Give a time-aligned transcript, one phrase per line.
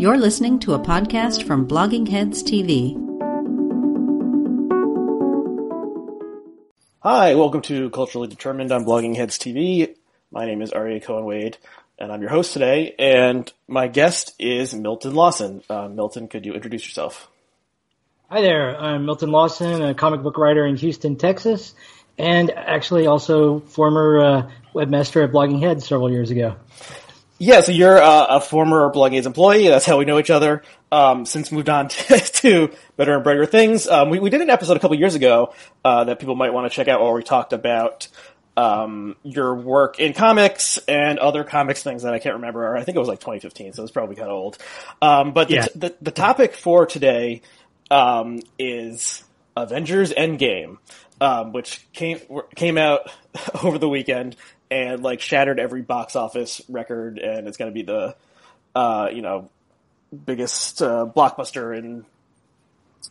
[0.00, 2.94] You're listening to a podcast from Blogging Heads TV.
[7.00, 9.94] Hi, welcome to Culturally Determined on Blogging Heads TV.
[10.32, 11.58] My name is Aryeh Cohen Wade,
[11.98, 12.94] and I'm your host today.
[12.98, 15.62] And my guest is Milton Lawson.
[15.68, 17.28] Uh, Milton, could you introduce yourself?
[18.30, 21.74] Hi there, I'm Milton Lawson, a comic book writer in Houston, Texas,
[22.16, 26.56] and actually also former uh, webmaster at Blogging Heads several years ago.
[27.42, 29.66] Yeah, so you're uh, a former Heads employee.
[29.66, 30.62] That's how we know each other.
[30.92, 33.88] Um, since moved on to, to better and brighter things.
[33.88, 36.70] Um, we, we did an episode a couple years ago uh, that people might want
[36.70, 38.08] to check out where we talked about
[38.58, 42.76] um, your work in comics and other comics things that I can't remember.
[42.76, 44.58] I think it was like 2015, so it's probably kind of old.
[45.00, 45.66] Um, but the, Yeah.
[45.74, 47.40] the, the topic for today
[47.90, 49.24] um, is
[49.56, 50.76] Avengers Endgame,
[51.22, 52.20] um, which came
[52.54, 53.10] came out
[53.62, 54.36] over the weekend
[54.70, 58.14] and like shattered every box office record, and it's going to be the
[58.74, 59.50] uh, you know
[60.24, 62.04] biggest uh, blockbuster in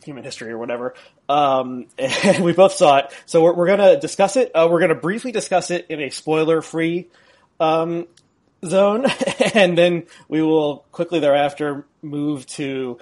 [0.04, 0.94] human history or whatever.
[1.28, 4.50] Um, and we both saw it, so we're, we're gonna discuss it.
[4.54, 7.08] Uh, we're gonna briefly discuss it in a spoiler-free
[7.58, 8.06] um,
[8.64, 9.06] zone,
[9.54, 12.98] and then we will quickly thereafter move to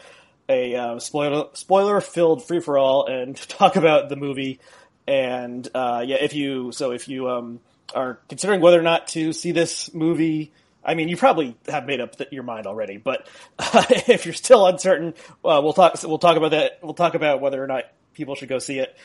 [0.48, 4.60] a uh, spoiler spoiler-filled free-for-all and talk about the movie.
[5.06, 7.60] And uh, yeah, if you so if you um,
[7.94, 10.52] are considering whether or not to see this movie.
[10.84, 14.66] I mean, you probably have made up your mind already, but uh, if you're still
[14.66, 16.02] uncertain, uh, we'll talk.
[16.02, 16.78] We'll talk about that.
[16.82, 18.96] We'll talk about whether or not people should go see it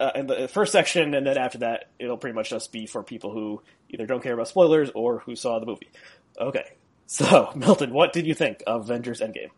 [0.00, 3.02] uh, in the first section, and then after that, it'll pretty much just be for
[3.02, 5.90] people who either don't care about spoilers or who saw the movie.
[6.38, 6.72] Okay,
[7.06, 9.50] so Milton, what did you think of Avengers Endgame?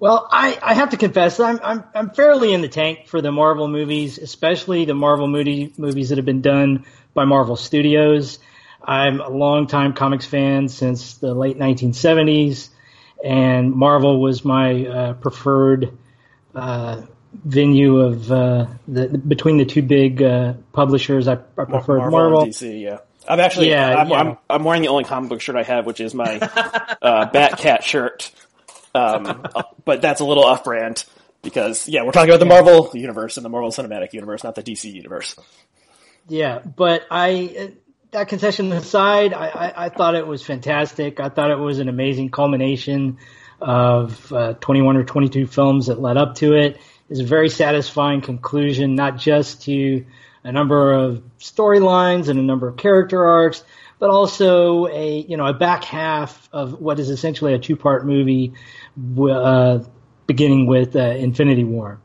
[0.00, 3.32] Well, I, I have to confess, I'm, I'm I'm fairly in the tank for the
[3.32, 6.84] Marvel movies, especially the Marvel movie, movies that have been done
[7.18, 8.38] by Marvel Studios.
[8.80, 12.68] I'm a longtime comics fan since the late 1970s,
[13.24, 15.98] and Marvel was my uh, preferred
[16.54, 17.02] uh,
[17.32, 21.26] venue of uh, the, between the two big uh, publishers.
[21.26, 22.42] I, I preferred Marvel.
[22.42, 22.98] and DC, yeah.
[23.26, 24.16] I'm actually, Yeah, I'm, yeah.
[24.16, 27.82] I'm, I'm wearing the only comic book shirt I have, which is my uh, Batcat
[27.82, 28.30] shirt.
[28.94, 29.44] Um,
[29.84, 31.04] but that's a little off-brand
[31.42, 34.62] because, yeah, we're talking about the Marvel universe and the Marvel Cinematic Universe, not the
[34.62, 35.34] DC universe.
[36.28, 37.72] Yeah, but I
[38.10, 41.20] that concession aside, I, I, I thought it was fantastic.
[41.20, 43.18] I thought it was an amazing culmination
[43.60, 46.80] of uh, 21 or 22 films that led up to it.
[47.10, 50.04] It's a very satisfying conclusion, not just to
[50.44, 53.64] a number of storylines and a number of character arcs,
[53.98, 58.06] but also a you know a back half of what is essentially a two part
[58.06, 58.52] movie,
[59.20, 59.80] uh,
[60.26, 62.00] beginning with uh, Infinity War.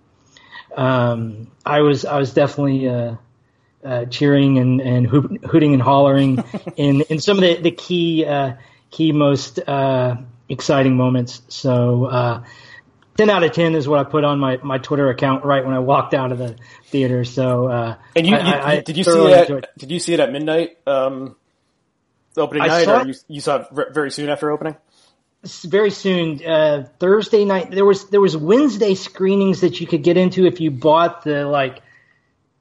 [0.75, 2.87] Um, I was I was definitely.
[3.83, 6.41] Uh, cheering and, and hoot, hooting and hollering
[6.77, 8.53] in, in some of the, the key, uh,
[8.91, 10.15] key most, uh,
[10.47, 11.41] exciting moments.
[11.49, 12.43] So, uh,
[13.17, 15.73] 10 out of 10 is what I put on my, my Twitter account right when
[15.75, 16.55] I walked out of the
[16.87, 17.25] theater.
[17.25, 19.51] So, uh, And you, you- I- I did you see thoroughly it?
[19.51, 20.77] At, did you see it at midnight?
[20.87, 21.35] Um,
[22.37, 24.77] opening I night, saw or you, you saw it very soon after opening?
[25.65, 30.15] very soon, uh, Thursday night, there was, there was Wednesday screenings that you could get
[30.17, 31.81] into if you bought the like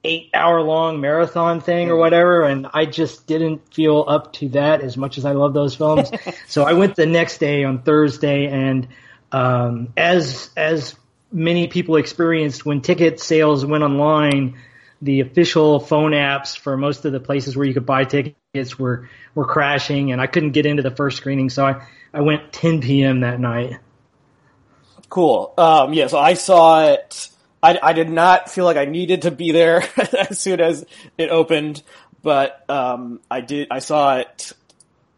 [0.04, 2.42] eight hour long marathon thing or whatever.
[2.42, 6.10] And I just didn't feel up to that as much as I love those films.
[6.48, 8.88] so I went the next day on Thursday and,
[9.30, 10.96] um, as, as
[11.30, 14.58] many people experienced when ticket sales went online,
[15.00, 19.08] the official phone apps for most of the places where you could buy tickets were,
[19.34, 21.48] were crashing and I couldn't get into the first screening.
[21.48, 23.20] So I, I went 10 p.m.
[23.20, 23.78] that night.
[25.08, 25.54] Cool.
[25.58, 27.28] Um, yeah, so I saw it.
[27.62, 29.84] I, I did not feel like I needed to be there
[30.28, 30.84] as soon as
[31.16, 31.82] it opened,
[32.22, 33.68] but um, I did.
[33.70, 34.52] I saw it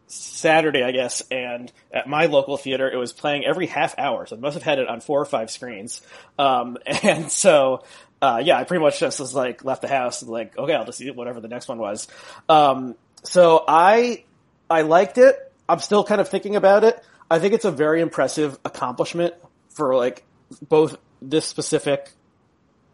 [0.07, 4.25] Saturday, I guess, and at my local theater, it was playing every half hour.
[4.25, 6.01] So it must have had it on four or five screens.
[6.37, 7.83] Um, and so,
[8.21, 10.85] uh, yeah, I pretty much just was like left the house and like, okay, I'll
[10.85, 12.07] just see whatever the next one was.
[12.47, 14.23] Um, so I
[14.69, 15.35] I liked it.
[15.67, 17.03] I'm still kind of thinking about it.
[17.29, 19.33] I think it's a very impressive accomplishment
[19.69, 20.23] for like
[20.69, 22.11] both this specific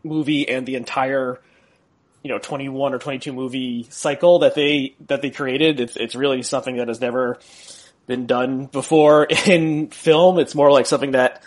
[0.04, 1.40] movie and the entire
[2.24, 6.44] you know 21 or 22 movie cycle that they that they created it's it's really
[6.44, 7.40] something that has never
[8.08, 10.40] been done before in film.
[10.40, 11.42] It's more like something that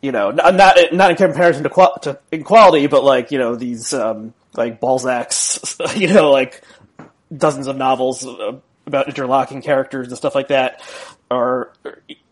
[0.00, 0.54] you know not
[0.92, 4.78] not, in comparison to, qual- to in quality but like you know these um like
[4.80, 6.62] Balzac's you know like
[7.34, 10.80] dozens of novels uh, about interlocking characters and stuff like that
[11.30, 11.72] or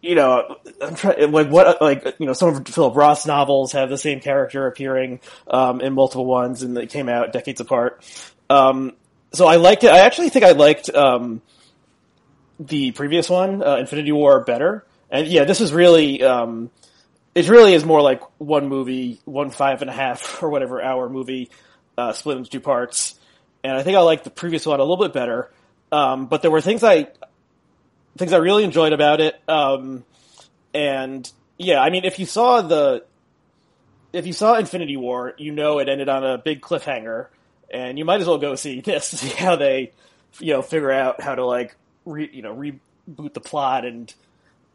[0.01, 3.91] you know I'm trying like what like you know some of Philip Roth's novels have
[3.91, 8.05] the same character appearing um, in multiple ones and they came out decades apart
[8.49, 8.93] um,
[9.33, 11.43] so I liked it I actually think I liked um,
[12.61, 14.85] the previous one uh, Infinity War better
[15.15, 16.73] and yeah, this is really, um,
[17.37, 21.09] it really is more like one movie, one five and a half or whatever hour
[21.09, 21.51] movie,
[21.97, 23.15] uh, split into two parts.
[23.63, 25.53] And I think I like the previous one a little bit better.
[25.95, 27.07] Um, but there were things I,
[28.19, 29.41] things I really enjoyed about it.
[29.47, 30.05] Um,
[30.75, 33.05] and yeah, I mean, if you saw the,
[34.13, 37.29] if you saw Infinity War, you know it ended on a big cliffhanger,
[37.71, 39.93] and you might as well go see this to see how they,
[40.41, 44.13] you know, figure out how to like, re, you know, reboot the plot and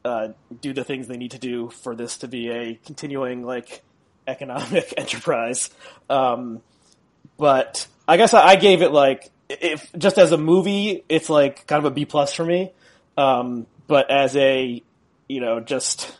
[0.06, 0.30] uh,
[0.62, 3.81] do the things they need to do for this to be a continuing like
[4.25, 5.69] economic enterprise.
[6.10, 6.62] Um,
[7.36, 11.68] but I guess I, I gave it like if just as a movie, it's like
[11.68, 12.72] kind of a B plus for me.
[13.18, 14.81] Um, but as a
[15.28, 16.18] you know just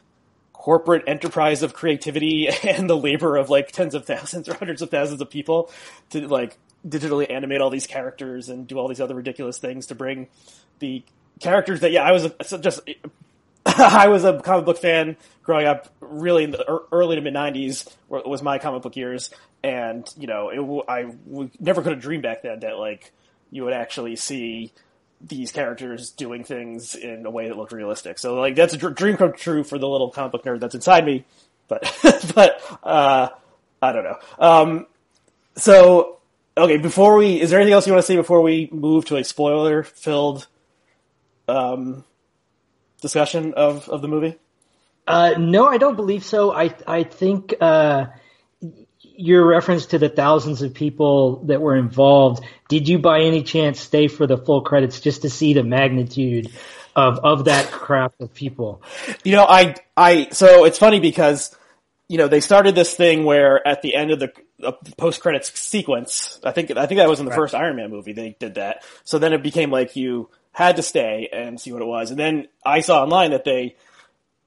[0.54, 4.90] corporate enterprise of creativity and the labor of like tens of thousands or hundreds of
[4.90, 5.72] thousands of people
[6.10, 9.96] to like digitally animate all these characters and do all these other ridiculous things to
[9.96, 10.28] bring
[10.80, 11.04] the
[11.40, 12.32] characters that yeah I was
[12.62, 12.82] just
[13.66, 17.92] I was a comic book fan growing up, really in the early to mid '90s
[18.08, 19.32] was my comic book years,
[19.64, 21.12] and you know, it, I
[21.60, 23.12] never could have dreamed back then that like
[23.52, 24.72] you would actually see
[25.22, 28.18] these characters doing things in a way that looked realistic.
[28.20, 31.06] So like that's a dream come true for the little comic book nerd that's inside
[31.06, 31.26] me.
[31.68, 31.84] But
[32.36, 33.30] but uh,
[33.82, 34.18] I don't know.
[34.40, 34.88] Um,
[35.56, 36.20] so
[36.58, 39.18] okay, before we is there anything else you want to say before we move to
[39.18, 40.48] a spoiler filled
[41.48, 42.04] um,
[43.02, 44.38] discussion of, of the movie?
[45.08, 46.54] Uh, no, I don't believe so.
[46.54, 48.06] I I think uh,
[49.20, 52.42] your reference to the thousands of people that were involved.
[52.70, 56.50] Did you, by any chance, stay for the full credits just to see the magnitude
[56.96, 58.82] of of that crap of people?
[59.26, 61.54] You know, I I so it's funny because
[62.08, 64.32] you know they started this thing where at the end of the
[64.98, 67.38] post credits sequence, I think I think that was in the right.
[67.38, 68.86] first Iron Man movie they did that.
[69.04, 72.10] So then it became like you had to stay and see what it was.
[72.10, 73.76] And then I saw online that they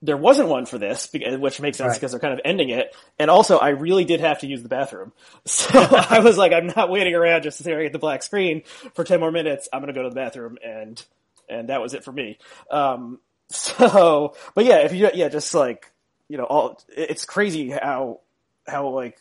[0.03, 2.21] there wasn't one for this, which makes sense because right.
[2.21, 2.95] they're kind of ending it.
[3.19, 5.13] And also, I really did have to use the bathroom,
[5.47, 8.63] so I was like, I'm not waiting around just staring at the black screen
[8.95, 9.69] for ten more minutes.
[9.73, 11.03] I'm going to go to the bathroom, and
[11.49, 12.39] and that was it for me.
[12.71, 13.21] Um,
[13.51, 15.91] so, but yeah, if you yeah, just like
[16.29, 18.21] you know, all it's crazy how
[18.67, 19.19] how like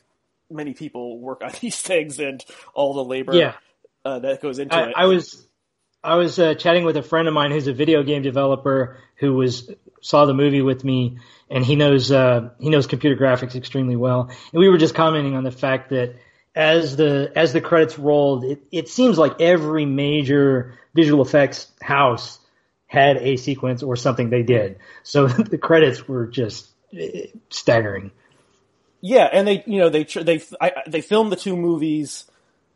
[0.50, 2.44] many people work on these things and
[2.74, 3.54] all the labor yeah.
[4.04, 4.94] uh, that goes into I, it.
[4.96, 5.48] I was
[6.04, 9.36] I was uh, chatting with a friend of mine who's a video game developer who
[9.36, 9.70] was
[10.02, 11.20] saw the movie with me,
[11.50, 14.30] and he knows uh, he knows computer graphics extremely well.
[14.52, 16.16] And we were just commenting on the fact that
[16.56, 22.40] as the as the credits rolled, it, it seems like every major visual effects house
[22.88, 24.80] had a sequence or something they did.
[25.04, 27.06] So the credits were just uh,
[27.50, 28.12] staggering.
[29.00, 32.26] Yeah, and they you know they they I, they filmed the two movies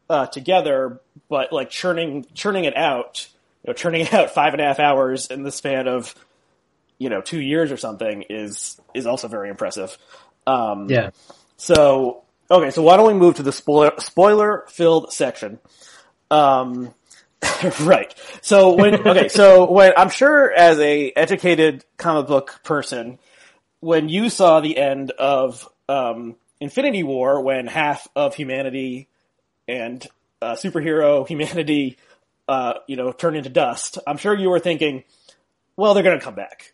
[0.10, 3.27] uh, together, but like churning churning it out,
[3.63, 6.16] you know, churning it out five and a half hours in the span of
[6.97, 9.97] you know two years or something is is also very impressive.
[10.47, 11.12] Um, yeah.
[11.57, 15.59] So okay, so why don't we move to the spoiler spoiler filled section?
[16.31, 16.94] Um,
[17.81, 18.13] right.
[18.42, 23.19] So when okay, so when I'm sure as a educated comic book person,
[23.80, 29.07] when you saw the end of um, Infinity War, when half of humanity
[29.68, 30.06] and
[30.41, 31.98] uh, superhero humanity,
[32.48, 35.03] uh, you know, turned into dust, I'm sure you were thinking,
[35.75, 36.74] well, they're going to come back.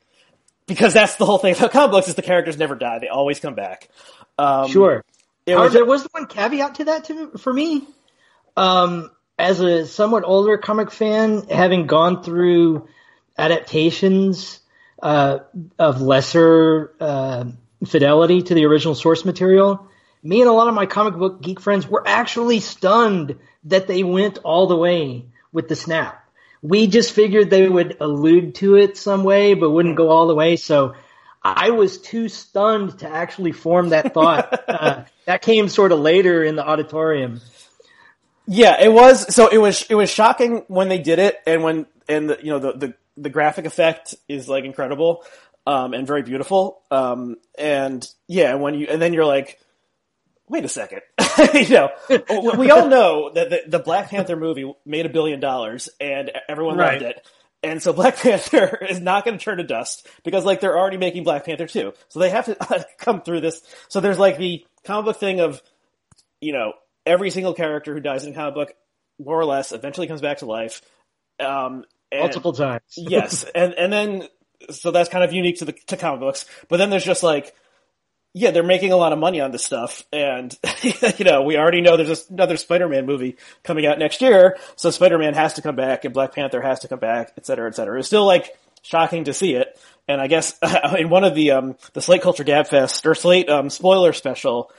[0.67, 2.99] Because that's the whole thing about comic books is the characters never die.
[2.99, 3.89] They always come back.
[4.37, 5.03] Um, sure.
[5.47, 7.87] However, was, there was one caveat to that to, for me.
[8.55, 12.87] Um, as a somewhat older comic fan, having gone through
[13.37, 14.59] adaptations
[15.01, 15.39] uh,
[15.79, 17.45] of lesser uh,
[17.85, 19.87] fidelity to the original source material,
[20.23, 24.03] me and a lot of my comic book geek friends were actually stunned that they
[24.03, 26.20] went all the way with the snap.
[26.61, 30.35] We just figured they would allude to it some way, but wouldn't go all the
[30.35, 30.55] way.
[30.55, 30.93] So
[31.43, 34.63] I was too stunned to actually form that thought.
[34.69, 37.41] uh, that came sort of later in the auditorium.
[38.47, 39.33] Yeah, it was.
[39.33, 39.85] So it was.
[39.89, 42.93] It was shocking when they did it, and when and the, you know the, the
[43.17, 45.23] the graphic effect is like incredible
[45.67, 46.81] um, and very beautiful.
[46.89, 49.59] Um, and yeah, when you and then you're like,
[50.51, 51.01] wait a second.
[51.53, 51.89] you know,
[52.57, 56.77] we all know that the, the, Black Panther movie made a billion dollars and everyone
[56.77, 57.01] right.
[57.01, 57.27] loved it.
[57.63, 60.97] And so Black Panther is not going to turn to dust because like they're already
[60.97, 61.93] making Black Panther 2.
[62.09, 63.63] So they have to come through this.
[63.87, 65.61] So there's like the comic book thing of,
[66.41, 66.73] you know,
[67.05, 68.73] every single character who dies in a comic book,
[69.19, 70.81] more or less, eventually comes back to life.
[71.39, 72.81] Um, and, Multiple times.
[72.97, 73.45] yes.
[73.55, 74.27] And, and then,
[74.69, 76.45] so that's kind of unique to the, to comic books.
[76.67, 77.55] But then there's just like,
[78.33, 80.57] yeah, they're making a lot of money on this stuff, and
[81.17, 85.33] you know we already know there's another Spider-Man movie coming out next year, so Spider-Man
[85.33, 87.97] has to come back, and Black Panther has to come back, et cetera, et cetera.
[87.99, 90.57] It's still like shocking to see it, and I guess
[90.97, 94.71] in one of the um, the Slate Culture Gabfest or Slate um, spoiler special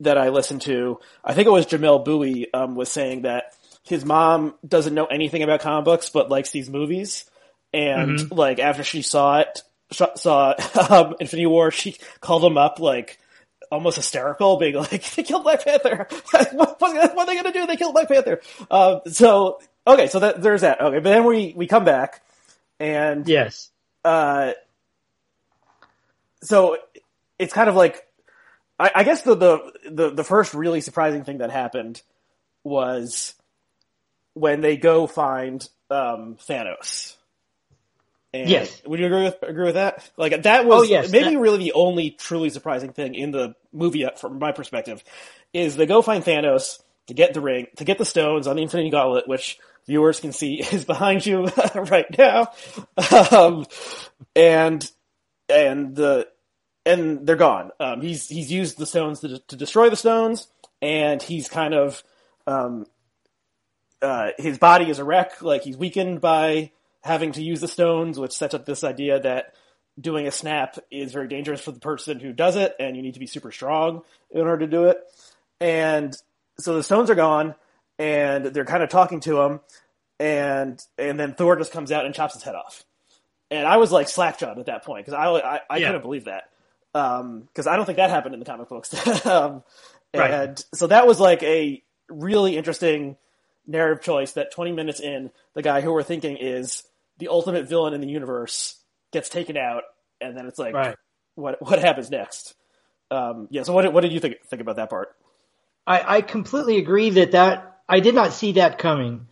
[0.00, 4.04] that I listened to, I think it was Jamelle Bouie um, was saying that his
[4.04, 7.24] mom doesn't know anything about comic books but likes these movies,
[7.72, 8.34] and Mm-hmm.
[8.34, 9.62] like after she saw it,
[9.92, 10.54] saw
[10.90, 13.18] um, Infinity War, she called him up like
[13.70, 16.06] almost hysterical, being like, "They killed Black Panther.
[16.30, 17.66] what, what, what are they gonna do?
[17.66, 20.80] They killed Black Panther." Um, so okay, so that there's that.
[20.80, 22.22] Okay, but then we we come back,
[22.78, 23.70] and Yes.
[24.04, 24.52] uh,
[26.42, 26.76] so
[27.38, 28.06] it's kind of like
[28.78, 32.02] I, I guess the, the the the first really surprising thing that happened
[32.64, 33.34] was
[34.34, 37.16] when they go find um, Thanos.
[38.32, 38.80] And Yes.
[38.86, 40.08] Would you agree with agree with that?
[40.16, 41.10] Like that was Oh, yes.
[41.10, 45.02] maybe That- really the only truly surprising thing in the movie uh, from my perspective
[45.52, 48.62] is they go find Thanos to get the ring to get the stones on the
[48.62, 52.52] Infinity Gauntlet, which viewers can see is behind you right now,
[53.32, 53.66] um,
[54.36, 54.88] and
[55.48, 56.28] and the
[56.86, 57.72] and they're gone.
[57.80, 60.46] Um, he's he's used the stones to, to destroy the stones,
[60.80, 62.02] and he's kind of
[62.46, 62.86] um,
[64.02, 65.42] uh, his body is a wreck.
[65.42, 66.70] Like he's weakened by
[67.02, 69.54] having to use the stones, which sets up this idea that
[70.00, 73.14] doing a snap is very dangerous for the person who does it, and you need
[73.14, 74.98] to be super strong in order to do it.
[75.60, 76.16] And
[76.58, 77.54] so the stones are gone,
[77.98, 79.60] and they're kind of talking to him,
[80.18, 82.84] and and then Thor just comes out and chops his head off.
[83.50, 85.86] And I was like slapshot at that point because I I, I Yeah.
[85.88, 86.44] couldn't believe that
[86.92, 88.94] because I don't think that happened in the comic books.
[89.26, 89.62] um,
[90.14, 90.32] Right.
[90.32, 93.16] And so that was like a really interesting
[93.66, 96.82] narrative choice that 20 minutes in, the guy who we're thinking is
[97.20, 98.76] the ultimate villain in the universe
[99.12, 99.84] gets taken out,
[100.20, 100.96] and then it's like, Right.
[101.36, 102.54] what what happens next?
[103.10, 103.62] Um, yeah.
[103.62, 105.16] So what did- what did you think think about that part?
[105.86, 109.26] I, I completely agree that that I did not see that coming.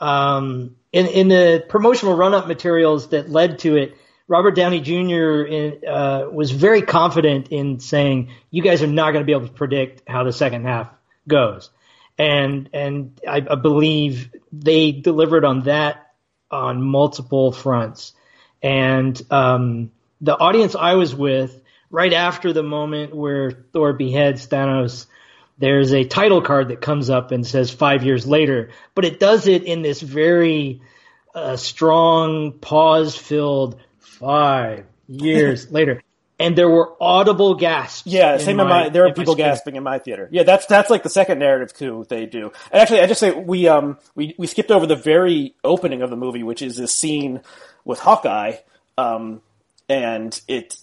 [0.00, 3.96] Um, in in the promotional run up materials that led to it,
[4.28, 5.42] Robert Downey Jr.
[5.44, 9.46] In, uh, was very confident in saying, "You guys are not going to be able
[9.46, 10.90] to predict how the second half
[11.28, 11.70] goes,"
[12.18, 16.11] and and I, I believe they delivered on that
[16.52, 18.12] on multiple fronts.
[18.62, 19.90] And um,
[20.20, 25.06] the audience I was with, right after the moment where Thor beheads Thanos,
[25.58, 29.46] there's a title card that comes up and says five years later, but it does
[29.46, 30.80] it in this very
[31.34, 36.02] uh, strong, pause filled five years later.
[36.38, 38.06] And there were audible gasps.
[38.06, 38.88] Yeah, in same in my.
[38.88, 40.28] There in are people gasping in my theater.
[40.32, 42.04] Yeah, that's that's like the second narrative too.
[42.08, 42.50] They do.
[42.72, 46.10] And actually, I just say we um we we skipped over the very opening of
[46.10, 47.42] the movie, which is this scene
[47.84, 48.56] with Hawkeye.
[48.98, 49.40] Um,
[49.88, 50.76] and it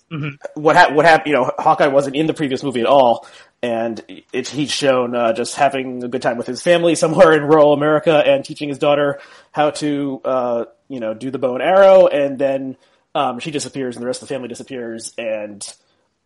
[0.54, 1.28] what ha- what happened?
[1.28, 3.28] You know, Hawkeye wasn't in the previous movie at all,
[3.62, 7.44] and it, he's shown uh, just having a good time with his family somewhere in
[7.44, 9.20] rural America and teaching his daughter
[9.52, 12.78] how to uh, you know do the bow and arrow, and then
[13.16, 15.66] um, she disappears, and the rest of the family disappears, and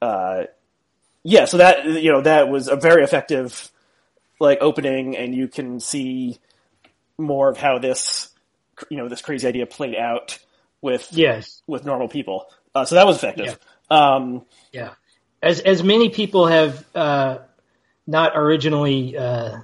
[0.02, 0.44] uh,
[1.24, 3.72] yeah, so that you know that was a very effective
[4.40, 6.40] like opening, and you can see
[7.18, 8.30] more of how this
[8.90, 10.40] you know this crazy idea played out
[10.82, 11.62] with Yes.
[11.68, 12.48] with normal people.
[12.76, 13.58] Uh, so that was effective.
[13.90, 14.92] Um, Yeah.
[15.42, 17.40] As as many people have uh,
[18.08, 19.58] not originally uh,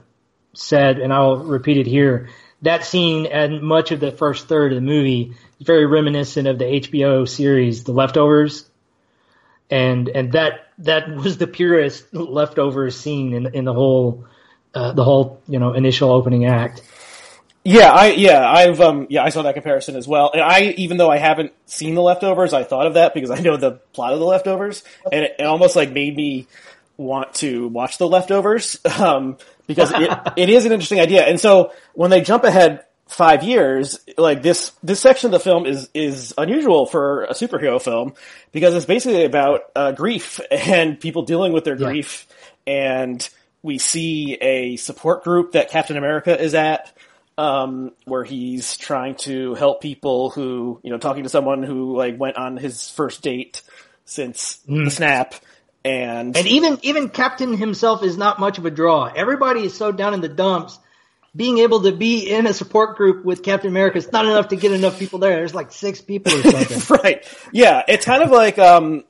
[0.53, 2.29] said, and I'll repeat it here,
[2.61, 6.59] that scene and much of the first third of the movie is very reminiscent of
[6.59, 8.69] the HBO series The Leftovers.
[9.69, 14.25] And and that that was the purest leftovers scene in in the whole
[14.73, 16.81] uh, the whole you know initial opening act.
[17.63, 20.97] yeah, I yeah I've um yeah I saw that comparison as well, and I even
[20.97, 24.13] though I haven't seen the leftovers, I thought of that because I know the plot
[24.13, 26.47] of the leftovers, and it, it almost like made me
[26.97, 29.37] want to watch the leftovers um,
[29.69, 31.23] because it, it is an interesting idea.
[31.23, 35.65] And so when they jump ahead five years, like this this section of the film
[35.65, 38.13] is is unusual for a superhero film
[38.51, 41.88] because it's basically about uh, grief and people dealing with their Yeah.
[41.88, 42.27] grief,
[42.67, 43.27] and
[43.61, 46.91] we see a support group that Captain America is at.
[47.38, 52.19] Um, where he's trying to help people who, you know, talking to someone who like
[52.19, 53.61] went on his first date
[54.03, 55.35] since the snap,
[55.89, 59.05] and And even even Captain himself is not much of a draw.
[59.05, 60.77] Everybody is so down in the dumps.
[61.36, 64.55] Being able to be in a support group with Captain America is not enough to
[64.55, 65.36] get enough people there.
[65.36, 66.98] There's like six people or something.
[67.03, 67.25] right.
[67.51, 69.03] Yeah, it's kind of like um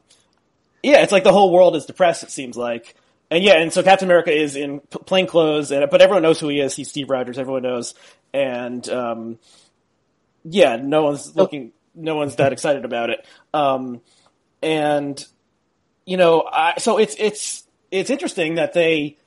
[0.83, 2.95] yeah, it's like the whole world is depressed it seems like.
[3.31, 6.49] And yeah, and so Captain America is in plain clothes and but everyone knows who
[6.49, 6.75] he is.
[6.75, 7.93] He's Steve Rogers, everyone knows.
[8.33, 9.39] And um
[10.43, 13.25] yeah, no one's looking no one's that excited about it.
[13.53, 14.01] Um
[14.61, 15.25] and
[16.09, 19.17] you know, I so it's it's it's interesting that they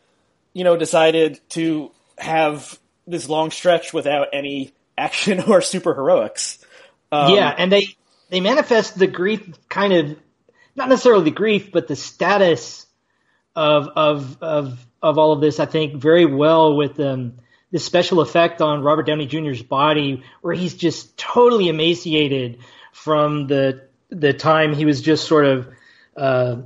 [0.53, 6.59] you know decided to have this long stretch without any action or super heroics.
[7.13, 7.87] Um, yeah, and they
[8.31, 10.19] they manifest the grief kind of
[10.75, 12.85] not necessarily the grief, but the status
[13.55, 15.61] of of of of all of this.
[15.61, 17.35] I think very well with um,
[17.71, 22.59] the special effect on Robert Downey Jr.'s body, where he's just totally emaciated
[22.93, 25.69] from the the time he was just sort of
[26.17, 26.57] uh,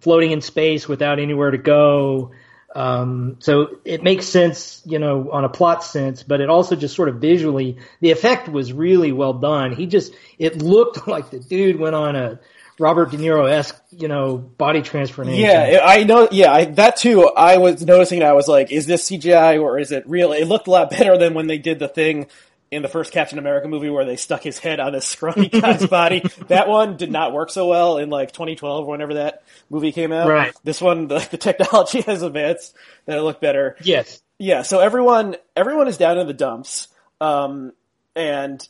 [0.00, 2.32] floating in space without anywhere to go.
[2.74, 6.94] Um, so it makes sense, you know, on a plot sense, but it also just
[6.94, 9.74] sort of visually, the effect was really well done.
[9.74, 12.40] He just, it looked like the dude went on a
[12.78, 15.40] Robert De Niro esque, you know, body transformation.
[15.40, 16.28] Yeah, I know.
[16.30, 17.28] Yeah, I, that too.
[17.28, 18.22] I was noticing.
[18.22, 21.18] I was like, "Is this CGI or is it real?" It looked a lot better
[21.18, 22.28] than when they did the thing
[22.70, 25.86] in the first Captain America movie where they stuck his head on this scrawny guy's
[25.86, 26.22] body.
[26.48, 30.12] That one did not work so well in like 2012 or whenever that movie came
[30.12, 30.28] out.
[30.28, 30.54] Right.
[30.64, 32.74] This one, the, the technology has advanced
[33.06, 33.76] that it looked better.
[33.82, 34.20] Yes.
[34.38, 34.62] Yeah.
[34.62, 36.88] So everyone, everyone is down in the dumps.
[37.20, 37.72] Um,
[38.14, 38.66] and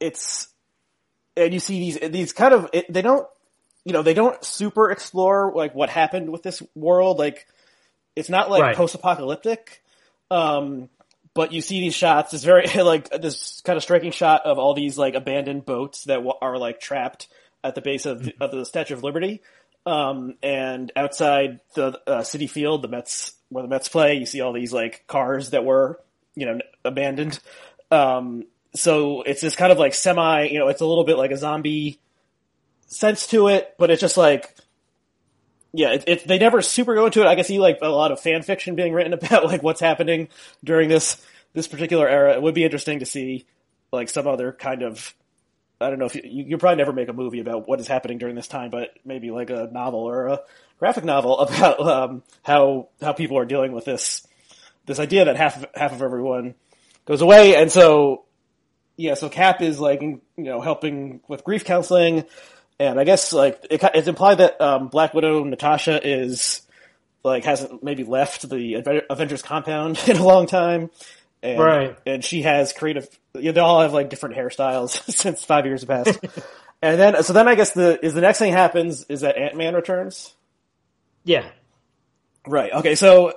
[0.00, 0.48] it's,
[1.36, 3.26] and you see these, these kind of, it, they don't,
[3.84, 7.18] you know, they don't super explore like what happened with this world.
[7.18, 7.46] Like,
[8.16, 8.76] it's not like Right.
[8.76, 9.82] post-apocalyptic.
[10.30, 10.88] Um,
[11.34, 12.32] but you see these shots.
[12.32, 16.24] It's very like this kind of striking shot of all these like abandoned boats that
[16.40, 17.28] are like trapped
[17.62, 19.42] at the base of the, of the Statue of Liberty.
[19.86, 24.40] Um, and outside the uh, Citi Field, the Mets where the Mets play, you see
[24.40, 26.00] all these like cars that were
[26.34, 27.38] you know abandoned.
[27.90, 31.30] Um, so it's this kind of like semi, you know, it's a little bit like
[31.30, 32.00] a zombie
[32.86, 34.54] sense to it, but it's just like
[35.76, 37.26] yeah, it, it, they never super go into it.
[37.26, 40.28] I can see like a lot of fan fiction being written about like what's happening
[40.62, 42.34] during this this particular era.
[42.34, 43.46] It would be interesting to see
[43.92, 45.14] like some other kind of
[45.80, 48.18] I don't know if you, you probably never make a movie about what is happening
[48.18, 50.40] during this time, but maybe like a novel or a
[50.78, 54.24] graphic novel about um, how how people are dealing with this
[54.86, 56.54] this idea that half half of everyone
[57.04, 58.24] goes away, and so
[58.96, 62.26] yeah, so Cap is like you know helping with grief counseling,
[62.78, 66.62] and I guess like it, it's implied that um, Black Widow Natasha is
[67.22, 70.90] like hasn't maybe left the Avengers compound in a long time,
[71.42, 71.96] and, Right.
[72.06, 73.06] And she has creative.
[73.34, 76.18] You know, they all have like different hairstyles since five years have passed.
[76.82, 79.56] and then so then I guess the is the next thing happens is that Ant
[79.56, 80.32] Man returns.
[81.24, 81.44] Yeah.
[82.46, 82.72] Right.
[82.72, 82.94] Okay.
[82.94, 83.34] So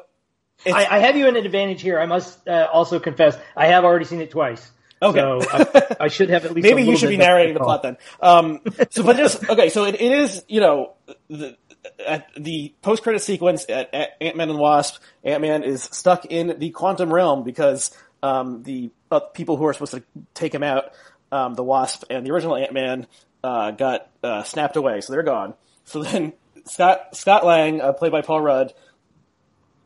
[0.66, 2.00] I, I have you an advantage here.
[2.00, 4.72] I must uh, also confess, I have already seen it twice.
[5.02, 5.20] Okay.
[5.20, 6.68] So I, I should have at least.
[6.68, 7.98] Maybe you should be narrating the plot then.
[8.20, 9.70] Um, so, but just okay.
[9.70, 10.94] So it, it is, you know,
[11.30, 11.58] the
[12.06, 15.02] at the post credit sequence at, at Ant Man and the Wasp.
[15.24, 17.92] Ant Man is stuck in the quantum realm because
[18.24, 20.92] um, the uh, people who are supposed to take him out,
[21.32, 23.08] um, the Wasp and the original Ant Man,
[23.44, 25.54] uh, got uh, snapped away, so they're gone.
[25.86, 26.34] So then
[26.66, 28.74] Scott Scott Lang, uh, played by Paul Rudd,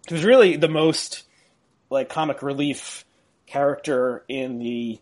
[0.10, 1.24] who's really the most
[1.90, 3.06] like comic relief
[3.52, 5.00] character in the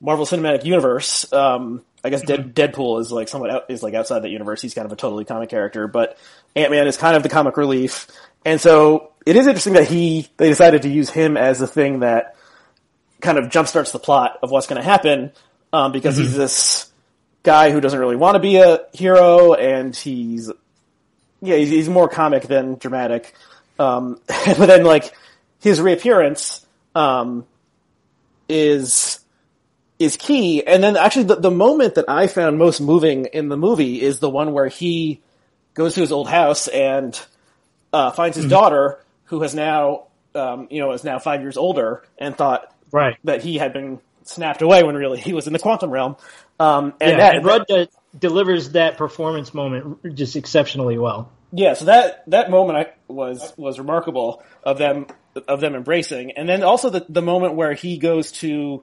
[0.00, 1.32] Marvel Cinematic Universe.
[1.32, 4.60] Um, I guess Dead, Deadpool is like somewhat out, is like outside that universe.
[4.60, 6.18] He's kind of a totally comic character, but
[6.56, 8.08] Ant Man is kind of the comic relief.
[8.44, 12.00] And so it is interesting that he they decided to use him as the thing
[12.00, 12.34] that
[13.20, 15.30] kind of jumpstarts the plot of what's going to happen
[15.72, 16.90] um, because he's this
[17.44, 20.50] guy who doesn't really want to be a hero, and he's
[21.40, 23.32] yeah he's, he's more comic than dramatic.
[23.78, 25.14] Um, but then like
[25.60, 27.46] his reappearance um,
[28.48, 29.20] is
[29.98, 30.66] is key.
[30.66, 34.18] And then actually the, the moment that I found most moving in the movie is
[34.18, 35.20] the one where he
[35.74, 37.18] goes to his old house and
[37.92, 42.04] uh, finds his daughter who has now, um, you know, is now five years older
[42.18, 43.16] and thought Right.
[43.24, 46.16] that he had been snapped away when really he was in the quantum realm.
[46.60, 51.30] Um, and Yeah, that, and Rudd delivers that performance moment just exceptionally well.
[51.52, 55.06] Yeah, so that that moment I, was was remarkable of them
[55.48, 58.82] of them embracing, and then also the the moment where he goes to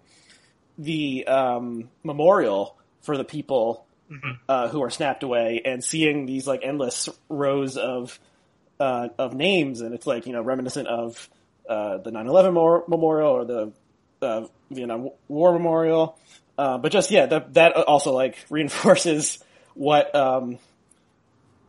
[0.77, 3.85] the um, memorial for the people
[4.47, 8.19] uh, who are snapped away, and seeing these like endless rows of
[8.79, 11.29] uh, of names, and it's like you know reminiscent of
[11.67, 13.71] uh, the 9/11 mor- memorial or the
[14.21, 16.17] uh, Vietnam War memorial,
[16.57, 19.43] uh, but just yeah, that that also like reinforces
[19.75, 20.57] what um,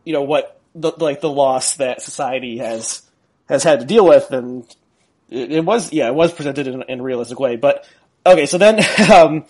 [0.03, 3.03] you know what the like the loss that society has
[3.51, 4.63] has had to deal with, and
[5.29, 7.57] it, it was yeah, it was presented in, in a realistic way.
[7.57, 7.85] But
[8.25, 8.79] okay, so then
[9.11, 9.45] um,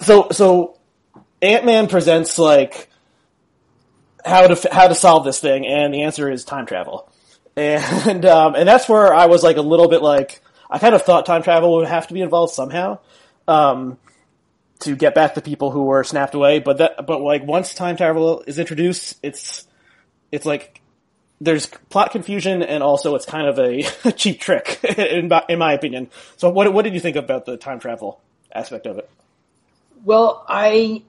[0.00, 0.78] so so
[1.40, 2.90] Ant Man presents like
[4.24, 7.10] how to how to solve this thing, and the answer is time travel,
[7.56, 11.02] and um, and that's where I was like a little bit like I kind of
[11.02, 12.98] thought time travel would have to be involved somehow.
[13.48, 13.98] Um,
[14.80, 16.58] to get back the people who were snapped away.
[16.58, 19.66] But that, but like once time travel is introduced, it's
[20.30, 20.80] it's like
[21.44, 23.82] there's plot confusion and also it's kind of a,
[24.16, 26.10] cheap trick in my, in my opinion.
[26.36, 28.20] So what what did you think about the time travel
[28.52, 29.08] aspect of it?
[30.04, 31.02] Well, I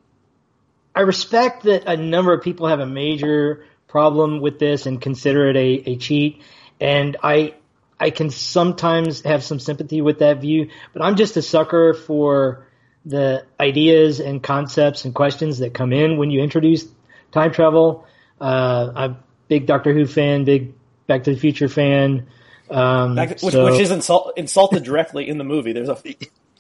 [0.93, 5.50] I respect that a number of people have a major problem with this and consider
[5.50, 6.41] it a, a cheat,
[6.80, 7.56] and I
[8.00, 12.67] I can sometimes have some sympathy with that view, but I'm just a sucker for
[13.06, 16.86] the ideas and concepts and questions that come in when you introduce
[17.32, 18.06] time travel.
[18.41, 19.15] Uh, a
[19.47, 20.73] big Doctor Who fan, big
[21.08, 22.27] Back to the Future fan.
[22.69, 25.73] Um, Back- which, so- which is insult, insulted directly in the movie.
[25.73, 25.97] There's a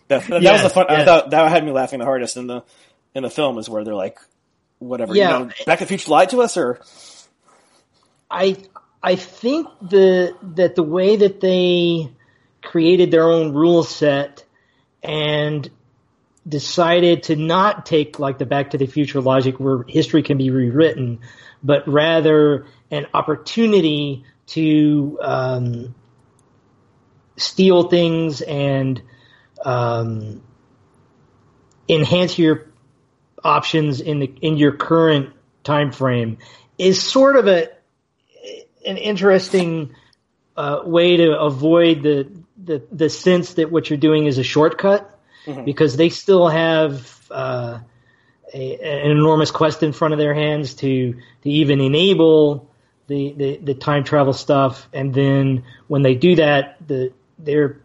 [0.07, 0.85] that, that Yes, was the fun.
[0.89, 2.63] I thought that had me laughing the hardest in the
[3.15, 4.19] in the film is where they're like,
[4.79, 5.15] whatever.
[5.15, 5.39] Yeah.
[5.39, 6.79] You know, Back to the Future lied to us, or
[8.29, 8.57] I
[9.01, 12.11] I think the that the way that they
[12.61, 14.43] created their own rule set
[15.03, 15.69] and
[16.47, 20.51] decided to not take like the Back to the Future logic where history can be
[20.51, 21.19] rewritten,
[21.63, 25.95] but rather an opportunity to um,
[27.37, 29.01] steal things and
[29.63, 30.43] um,
[31.89, 32.67] enhance your
[33.43, 35.31] options in the in your current
[35.63, 36.37] time frame
[36.77, 37.69] is sort of a
[38.85, 39.95] an interesting
[40.57, 42.31] uh, way to avoid the,
[42.63, 45.14] the the sense that what you're doing is a shortcut
[45.65, 47.79] because they still have uh,
[48.53, 52.69] a, an enormous quest in front of their hands to to even enable
[53.07, 57.81] the, the, the time travel stuff and then when they do that the their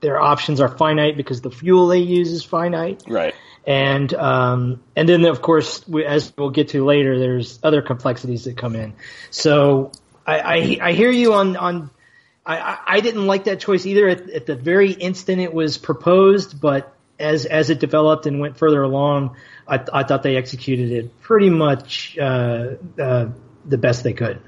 [0.00, 3.34] their options are finite because the fuel they use is finite right?
[3.66, 8.44] and um, and then of course we, as we'll get to later, there's other complexities
[8.44, 8.94] that come in.
[9.30, 9.92] So
[10.26, 11.90] I I, I hear you on on.
[12.46, 16.60] I, I- didn't like that choice either at, at the very instant it was proposed,
[16.60, 19.36] but as as it developed and went further along,
[19.68, 23.28] I, I thought they executed it pretty much uh, uh,
[23.64, 24.40] the best they could.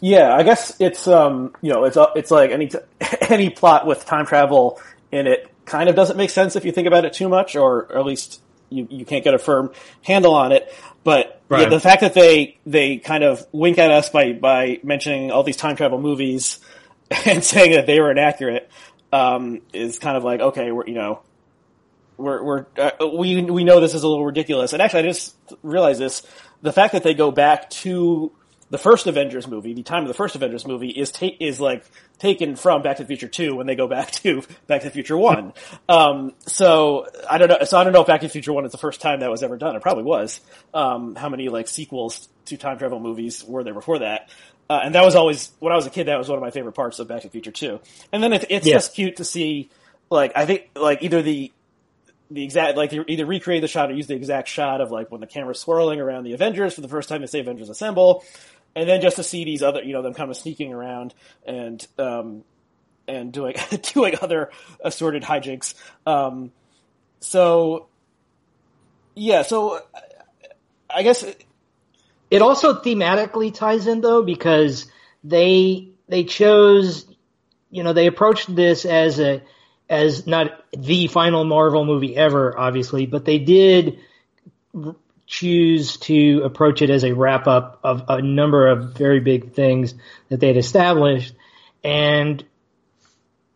[0.00, 2.78] Yeah, I guess it's um you know it's uh, it's like any t-
[3.28, 4.80] any plot with time travel
[5.12, 7.84] in it kind of doesn't make sense if you think about it too much, or,
[7.84, 9.70] or at least you you can't get a firm
[10.02, 10.74] handle on it.
[11.04, 15.30] But yeah, the fact that they they kind of wink at us by by mentioning
[15.30, 16.58] all these time travel movies
[17.26, 18.70] and saying that they were inaccurate
[19.12, 21.20] um, is kind of like okay, we're you know
[22.16, 24.72] we're we're uh, we we know this is a little ridiculous.
[24.72, 26.26] And actually, I just realized this:
[26.62, 28.32] the fact that they go back to
[28.70, 31.84] the first Avengers movie, the time of the first Avengers movie, is ta- is like
[32.18, 34.92] taken from Back to the Future Two when they go back to Back to the
[34.92, 35.52] Future One.
[35.88, 37.58] um, so I don't know.
[37.64, 39.30] So I don't know if Back to the Future One is the first time that
[39.30, 39.76] was ever done.
[39.76, 40.40] It probably was.
[40.72, 44.30] Um, how many like sequels to time travel movies were there before that?
[44.70, 46.06] Uh, and that was always when I was a kid.
[46.08, 47.80] That was one of my favorite parts of Back to the Future Two.
[48.12, 48.74] And then it's, it's Yeah.
[48.74, 49.68] just cute to see,
[50.10, 51.52] like I think, like either the
[52.30, 55.20] the exact like either recreate the shot or use the exact shot of like when
[55.20, 58.24] the camera's swirling around the Avengers for the first time they say Avengers Assemble,
[58.74, 61.12] and then just to see these other you know them kind of sneaking around
[61.46, 62.42] and um
[63.06, 63.54] and doing
[63.92, 64.50] doing other
[64.82, 65.74] assorted hijinks.
[66.06, 66.52] Um,
[67.20, 67.88] so
[69.14, 69.80] yeah, so
[70.88, 71.24] I guess
[72.32, 74.90] It also thematically ties in though because
[75.22, 77.04] they they chose
[77.70, 79.42] you know they approached this as a
[79.90, 83.98] as not the final Marvel movie ever obviously but they did
[85.26, 89.94] choose to approach it as a wrap up of a number of very big things
[90.30, 91.34] that they had established.
[91.84, 92.42] And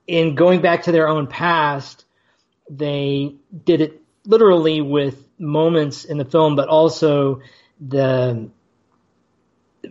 [0.07, 2.05] in going back to their own past
[2.69, 7.41] they did it literally with moments in the film but also
[7.81, 8.51] the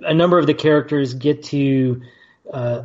[0.01, 2.01] a number of the characters get to
[2.51, 2.83] uh,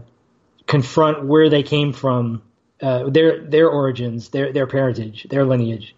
[0.66, 2.42] confront where they came from,
[2.80, 5.94] uh, their their origins, their their parentage, their lineage,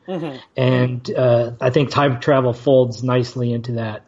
[0.57, 4.05] and uh, I think time travel folds nicely into that.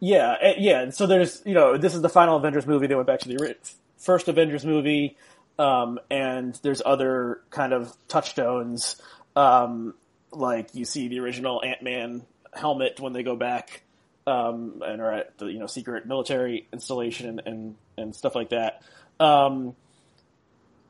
[0.00, 0.90] Yeah, yeah.
[0.90, 2.86] So there's, you know, this is the final Avengers movie.
[2.86, 3.56] They went back to the
[3.96, 5.16] first Avengers movie,
[5.58, 9.02] um, and there's other kind of touchstones,
[9.34, 9.94] um,
[10.30, 12.22] like you see the original Ant Man
[12.54, 13.82] helmet when they go back
[14.28, 18.50] um, and are at the you know secret military installation and and, and stuff like
[18.50, 18.82] that.
[19.18, 19.74] Um,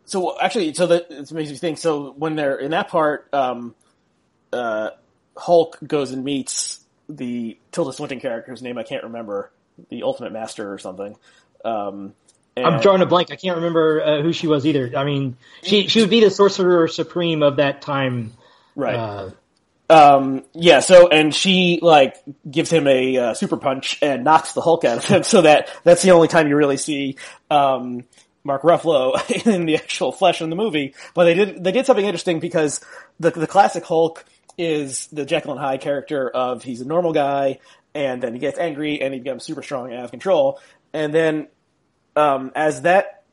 [0.05, 1.79] so actually, so that it makes me think.
[1.79, 3.75] So when they're in that part, um,
[4.53, 4.91] uh,
[5.37, 9.51] Hulk goes and meets the Tilda Swinton character whose name I can't remember,
[9.89, 11.17] the Ultimate Master or something.
[11.65, 12.15] Um,
[12.57, 13.31] I'm drawing a blank.
[13.31, 14.93] I can't remember uh, who she was either.
[14.97, 18.33] I mean, she she would be the sorcerer supreme of that time.
[18.75, 18.97] right.
[18.97, 19.31] Uh,
[19.91, 22.17] Um, yeah, so, and she, like,
[22.49, 25.71] gives him a, uh, super punch and knocks the Hulk out of him, so that,
[25.83, 27.17] that's the only time you really see,
[27.51, 28.05] um,
[28.45, 30.95] Mark Ruffalo in the actual flesh in the movie.
[31.15, 32.81] But they did, they did something interesting because
[33.19, 34.25] the, the classic Hulk
[34.59, 37.61] is the Jekyll and Hyde character of he's a normal guy,
[37.95, 40.61] and then he gets angry and he becomes super strong and out of control.
[40.93, 41.49] And then,
[42.17, 43.25] um, as that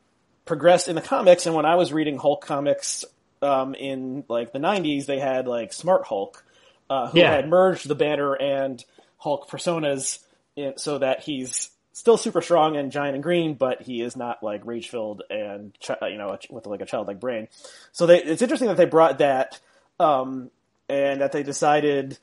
[0.44, 3.04] progressed in the comics, and when I was reading Hulk comics
[3.42, 6.44] um, in like the '90s they had like Smart Hulk,
[6.90, 7.32] uh, who Yeah.
[7.32, 8.84] had merged the Banner and
[9.18, 10.18] Hulk personas
[10.56, 14.42] in, so that he's still super strong and giant and green, but he is not
[14.42, 17.48] like rage filled and chi- you know with like a childlike brain.
[17.92, 19.58] So they, it's interesting that they brought that,
[19.98, 20.50] um,
[20.88, 22.18] and that they decided,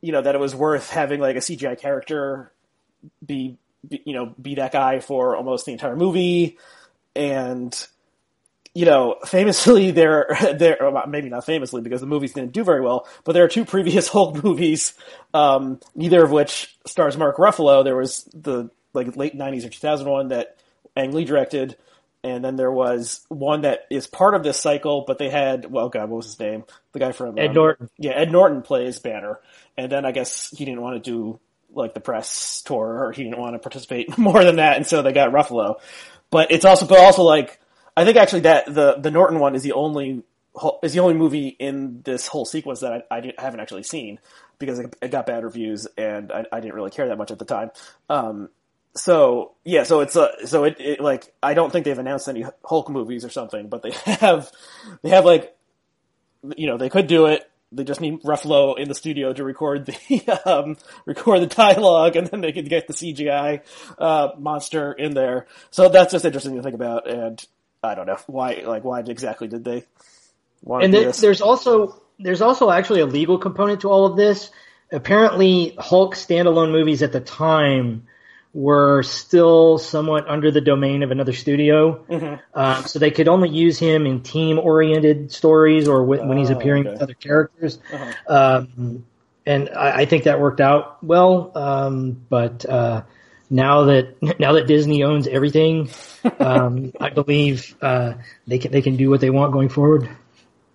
[0.00, 2.52] you know, that it was worth having like a CGI character
[3.24, 6.56] be, be you know be that guy for almost the entire movie,
[7.16, 7.86] and
[8.74, 10.26] you know, famously, there,
[10.58, 13.64] there, maybe not famously because the movies didn't do very well, but there are two
[13.64, 14.94] previous Hulk movies,
[15.32, 17.84] um, neither of which stars Mark Ruffalo.
[17.84, 20.58] There was the, like, late 90s or 2001 that
[20.96, 21.76] Ang Lee directed,
[22.22, 25.88] and then there was one that is part of this cycle, but they had, well,
[25.88, 26.64] God, what was his name?
[26.92, 27.90] The guy from, Ed um, Norton.
[27.98, 29.40] Yeah, Ed Norton plays Banner,
[29.76, 31.38] and then I guess he didn't want to do,
[31.72, 35.02] like, the press tour, or he didn't want to participate more than that, and so
[35.02, 35.76] they got Ruffalo.
[36.30, 37.60] But it's also, but also, like,
[37.96, 40.22] I think actually that the the Norton one is the only
[40.82, 44.18] is the only movie in this whole sequence that I, I haven't actually seen
[44.58, 47.44] because it, got bad reviews and I, I didn't really care that much at the
[47.44, 47.70] time.
[48.08, 48.48] Um,
[48.94, 52.88] so yeah, so it's so it, it like I don't think they've announced any Hulk
[52.88, 54.50] movies or something, but they have
[55.02, 55.56] they have like
[56.56, 57.50] you know they could do it.
[57.72, 60.76] They just need Ruffalo in the studio to record the um,
[61.06, 63.62] record the dialogue, and then they could get the CGI
[63.98, 65.46] uh, monster in there.
[65.70, 67.44] So that's just interesting to think about, and
[67.84, 69.84] I don't know why like why exactly did they
[70.62, 71.20] want And to do this?
[71.20, 74.50] there's also there's also actually a legal component to all of this.
[74.92, 78.06] Apparently, Hulk standalone movies at the time
[78.52, 82.34] were still somewhat under the domain of another studio, Mm-hmm.
[82.58, 86.56] um, so they could only use him in team-oriented stories or when, when he's Oh,
[86.56, 86.92] appearing okay.
[86.92, 87.80] with other characters.
[87.92, 88.12] Uh-huh.
[88.68, 89.04] Um,
[89.44, 91.50] and I, I think that worked out well.
[91.56, 93.02] Um, but uh,
[93.50, 95.90] now that now that Disney owns everything,
[96.38, 98.14] um, I believe uh,
[98.46, 100.08] they can they can do what they want going forward.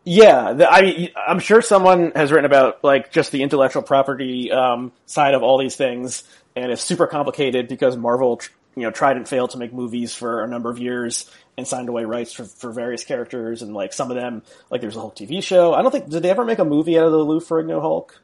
[0.06, 4.92] Yeah, the, I I'm sure someone has written about like just the intellectual property um,
[5.06, 6.24] side of all these things,
[6.56, 8.40] and it's super complicated because Marvel,
[8.76, 11.90] you know, tried and failed to make movies for a number of years and signed
[11.90, 15.16] away rights for, for various characters, and like some of them, like there's a Hulk
[15.16, 15.74] TV show.
[15.74, 18.22] I don't think did they ever make a movie out of the Lou Ferrigno Hulk?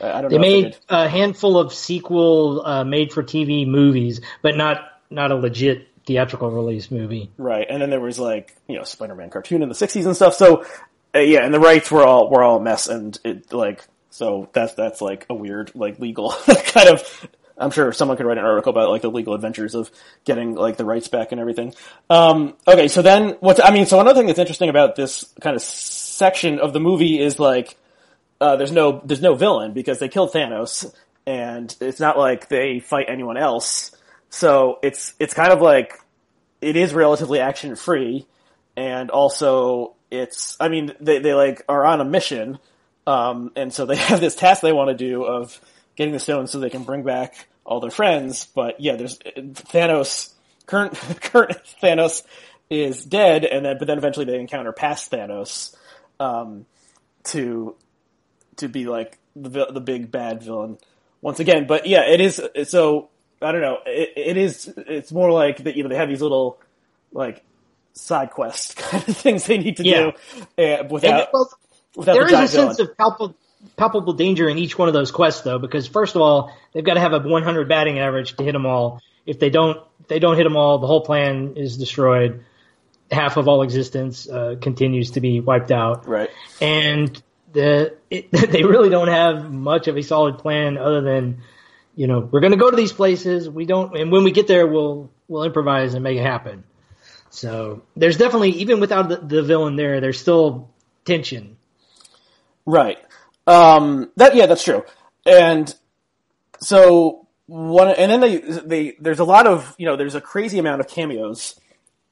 [0.00, 4.78] I, don't They made a handful of sequel uh, made for TV movies, but not
[5.10, 7.30] not a legit theatrical release movie.
[7.36, 10.34] Right, and then there was like you know Spider-Man cartoon in the '60s and stuff.
[10.34, 10.64] So
[11.14, 14.48] uh, yeah, and the rights were all were all a mess, and it like so
[14.52, 16.30] that's that's like a weird like legal
[16.66, 17.28] kind of.
[17.58, 19.90] I'm sure someone could write an article about like the legal adventures of
[20.24, 21.74] getting like the rights back and everything.
[22.10, 25.54] Um, okay, so then what's I mean, so another thing that's interesting about this kind
[25.54, 27.76] of section of the movie is like
[28.42, 30.92] uh, there's no there's no villain because they killed Thanos,
[31.26, 33.92] and it's not like they fight anyone else.
[34.30, 36.00] So it's it's kind of like
[36.60, 38.26] it is relatively action free,
[38.76, 42.58] and also it's I mean they they like are on a mission,
[43.06, 45.60] um, and so they have this task they want to do of
[45.94, 48.46] getting the stone so they can bring back all their friends.
[48.46, 50.32] But yeah, there's Thanos
[50.66, 52.22] current current Thanos
[52.68, 55.76] is dead, and then but then eventually they encounter past Thanos
[56.18, 56.66] um,
[57.26, 57.76] to
[58.56, 60.78] to be like the the big bad villain
[61.20, 61.66] once again.
[61.66, 63.08] But yeah, it is so
[63.40, 63.78] I don't know.
[63.86, 65.76] It, it is it's more like that.
[65.76, 66.58] You know, they have these little
[67.12, 67.44] like
[67.94, 70.12] side quest kind of things they need to Yeah.
[70.56, 71.50] do uh, without And, well,
[71.96, 73.34] without there the is a giant sense of palpable,
[73.76, 76.94] palpable danger in each one of those quests, though, because first of all, they've got
[76.94, 79.00] to have a 100 batting average to hit them all.
[79.26, 82.44] If they don't, if they don't hit them all, the whole plan is destroyed.
[83.10, 86.30] Half of all existence uh, continues to be wiped out, right.
[86.62, 91.42] and the it, they really don't have much of a solid plan other than,
[91.94, 93.48] you know, we're going to go to these places.
[93.48, 96.64] We don't, and when we get there, we'll we'll improvise and make it happen.
[97.30, 100.70] So there's definitely, even without the, the villain there, there's still
[101.06, 101.56] tension.
[102.66, 102.98] Right.
[103.46, 104.84] Um, that yeah, that's true.
[105.26, 105.74] And
[106.60, 110.58] so one, and then they they there's a lot of you know there's a crazy
[110.58, 111.58] amount of cameos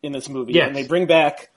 [0.02, 0.68] in this movie, Yes.
[0.68, 1.50] and they bring back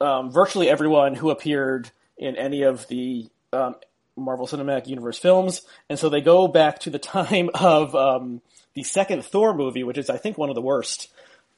[0.00, 3.74] um, virtually everyone who appeared in any of the um,
[4.16, 8.40] Marvel Cinematic Universe films, and so they go back to the time of um,
[8.74, 11.08] the second Thor movie, which is I think one of the worst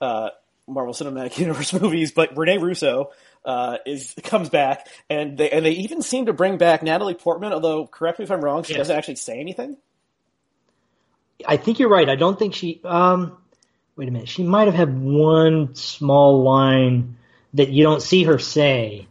[0.00, 0.30] uh,
[0.66, 2.12] Marvel Cinematic Universe movies.
[2.12, 3.10] But Rene Russo
[3.44, 7.52] uh, is comes back, and they and they even seem to bring back Natalie Portman.
[7.52, 8.78] Although, correct me if I'm wrong, she Yes.
[8.78, 9.76] doesn't actually say anything.
[11.46, 12.08] I think you're right.
[12.08, 12.80] I don't think she.
[12.84, 13.36] Um,
[13.96, 14.28] wait a minute.
[14.28, 17.16] She might have had one small line
[17.54, 19.08] that you don't see her say.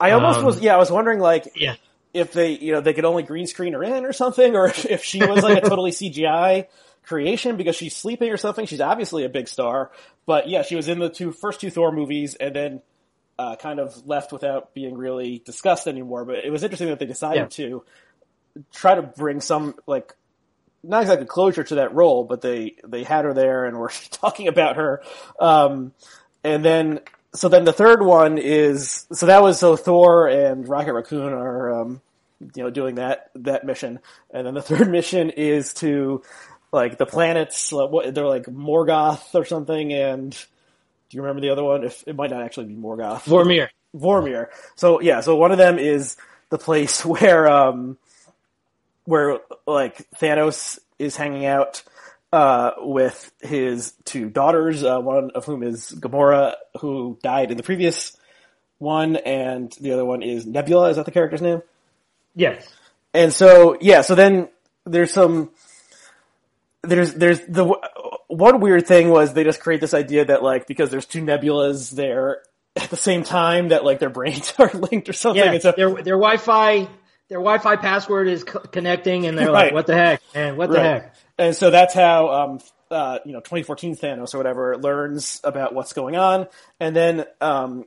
[0.00, 1.76] I almost Um, was, yeah, I was wondering like Yeah.
[2.12, 5.02] if they, you know, they could only green screen her in or something, or if
[5.04, 6.66] she was like a totally CGI
[7.04, 8.66] creation because she's sleeping or something.
[8.66, 9.90] She's obviously a big star,
[10.26, 12.82] but yeah, she was in the two first two Thor movies, and then
[13.38, 16.24] uh, kind of left without being really discussed anymore.
[16.24, 17.46] But it was interesting that they decided Yeah.
[17.48, 17.84] to
[18.72, 20.14] try to bring some like
[20.82, 24.48] not exactly closure to that role, but they they had her there and were talking
[24.48, 25.02] about her.
[25.40, 25.92] Um,
[26.44, 27.00] and then
[27.34, 31.80] so then the third one is so that was so Thor and Rocket Raccoon are
[31.80, 32.00] um,
[32.54, 33.98] you know doing that that mission,
[34.30, 36.22] and then the third mission is to
[36.72, 37.72] like the planets.
[37.72, 41.84] What they're like Morgoth or something, and do you remember the other one?
[41.84, 43.68] If it might not actually be Morgoth, Vormir.
[43.94, 44.48] Vormir.
[44.76, 46.16] So yeah, so one of them is
[46.50, 47.98] the place where um
[49.04, 51.82] where like Thanos is hanging out
[52.34, 57.62] uh with his two daughters, uh, one of whom is Gamora, who died in the
[57.62, 58.16] previous
[58.78, 60.90] one, and the other one is Nebula.
[60.90, 61.62] Is that the character's name?
[62.34, 62.68] Yes.
[63.12, 64.48] And so, yeah, so then
[64.84, 65.50] there's some,
[66.82, 67.64] there's, there's the,
[68.26, 71.92] one weird thing was they just create this idea that like, because there's two nebulas
[71.92, 72.42] there
[72.74, 75.44] at the same time that like their brains are linked or something.
[75.44, 75.58] Yeah.
[75.58, 76.88] So, Their their Wi-Fi
[77.28, 80.56] their Wi-Fi password is co- connecting, and they're like, "What the heck, man?
[80.56, 80.82] What the Right.
[80.82, 82.60] heck?" And so that's how, um,
[82.90, 86.48] uh, you know, 2014 Thanos or whatever learns about what's going on.
[86.80, 87.86] And then, um,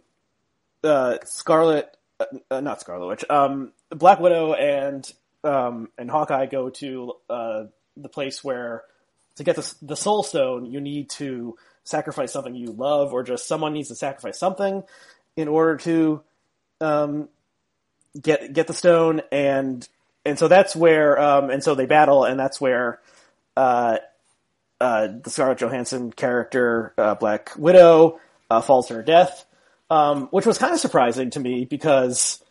[0.83, 5.09] uh, Scarlet, uh, uh, not Scarlet Witch, um, Black Widow and,
[5.43, 7.63] um, and Hawkeye go to, uh,
[7.95, 8.83] the place where
[9.37, 13.47] to get the, the Soul Stone, you need to sacrifice something you love or just
[13.47, 14.83] someone needs to sacrifice something
[15.35, 16.21] in order to,
[16.81, 17.29] um,
[18.21, 19.87] get, get the stone and,
[20.25, 22.99] and so that's where, um, and so they battle and that's where,
[23.55, 23.97] uh,
[24.79, 29.45] uh, the Scarlett Johansson character, uh, Black Widow, uh, falls to her death,
[29.89, 32.43] um, which was kind of surprising to me because,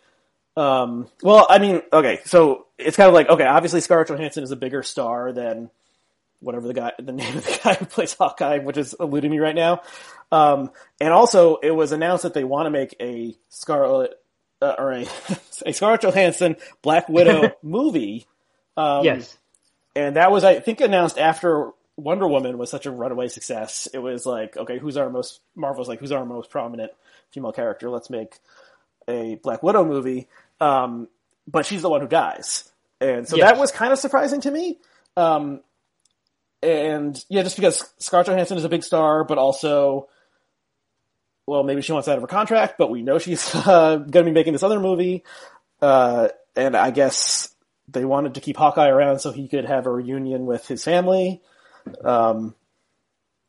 [0.57, 4.51] um, well, I mean, okay, so it's kind of like, okay, obviously Scarlett Johansson is
[4.51, 5.71] a bigger star than
[6.41, 9.39] whatever the guy, the name of the guy who plays Hawkeye, which is eluding me
[9.39, 9.83] right now.
[10.33, 14.15] Um, and also it was announced that they want to make a Scarlet,
[14.63, 15.07] uh, or a,
[15.67, 18.27] a Scarlett Johansson Black Widow movie.
[18.77, 19.37] Um, yes.
[19.95, 23.89] and that was I think announced after Wonder Woman was such a runaway success.
[23.95, 26.93] It was like, okay, who's our most Marvel's like who's our most prominent
[27.33, 27.89] female character?
[27.89, 28.39] Let's make
[29.09, 30.29] a Black Widow movie.
[30.61, 31.09] Um,
[31.47, 33.51] but she's the one who dies, and so Yes.
[33.51, 34.79] that was kind of surprising to me.
[35.17, 35.61] Um,
[36.63, 40.09] and yeah, just because Scarlett Johansson is a big star, but also,
[41.47, 44.31] well, maybe she wants out of her contract, but we know she's uh, going to
[44.31, 45.25] be making this other movie,
[45.81, 47.55] uh, and I guess
[47.89, 51.41] they wanted to keep Hawkeye around so he could have a reunion with his family.
[52.05, 52.55] Um,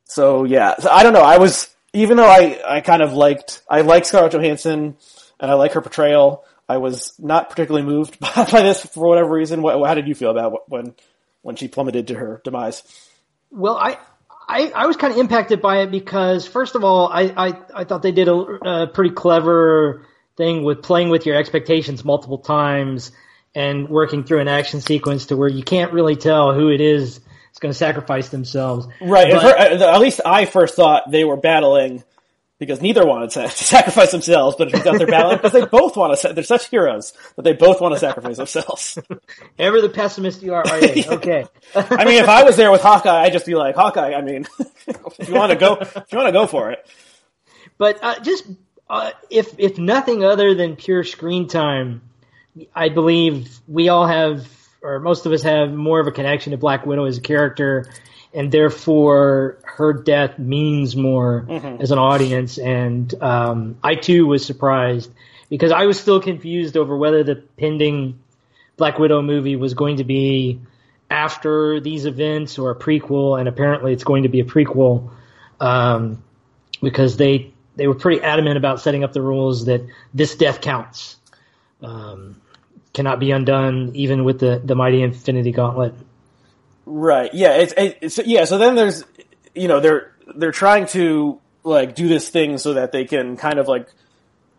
[0.06, 1.24] so yeah, so I don't know.
[1.24, 4.96] I was even though I I kind of liked I like Scarlett Johansson
[5.40, 6.46] and I like her portrayal.
[6.70, 9.62] I was not particularly moved by, by this for whatever reason.
[9.62, 10.96] What, how did you feel about when
[11.42, 12.84] when she plummeted to her demise?
[13.50, 13.98] Well, I,
[14.48, 17.84] I, I was kind of impacted by it because, first of all, I, I, I
[17.84, 20.06] thought they did a, a pretty clever
[20.38, 23.12] thing with playing with your expectations multiple times
[23.54, 27.20] and working through an action sequence to where you can't really tell who it is
[27.20, 28.88] that's going to sacrifice themselves.
[29.02, 29.32] Right.
[29.34, 32.04] But- uh, at least I first thought they were battling
[32.60, 35.96] because neither wanted to sacrifice themselves, but it turns out they're battling because they both
[35.96, 36.34] want to.
[36.34, 38.98] They're such heroes that they both want to sacrifice themselves.
[39.60, 41.04] Ever the pessimist you are, are you?
[41.18, 41.46] Okay.
[41.76, 44.14] I mean, if I was there with Hawkeye, I'd just be like, Hawkeye.
[44.14, 44.48] I mean,
[44.88, 46.86] if you want to go, if you want to go for it,
[47.78, 48.46] But uh, just
[48.90, 52.02] uh, if if nothing other than pure screen time,
[52.76, 54.48] I believe we all have,
[54.82, 57.90] or most of us have, more of a connection to Black Widow as a character,
[58.34, 61.46] and therefore her death means more
[61.82, 62.58] as an audience.
[62.58, 65.12] And um, I too was surprised
[65.50, 68.20] because I was still confused over whether the pending
[68.76, 70.60] Black Widow movie was going to be
[71.10, 75.10] after these events or a prequel, and apparently it's going to be a prequel.
[75.60, 76.24] Um,
[76.82, 79.82] because they they were pretty adamant about setting up the rules that
[80.14, 81.18] this death counts,
[81.82, 82.42] um,
[82.94, 85.94] cannot be undone, even with the the mighty Infinity Gauntlet.
[86.88, 87.34] Right?
[87.34, 88.46] Yeah, it's, it's yeah.
[88.46, 89.04] So then there's,
[89.54, 93.60] you know, they're they're trying to like do this thing so that they can kind
[93.60, 93.90] of like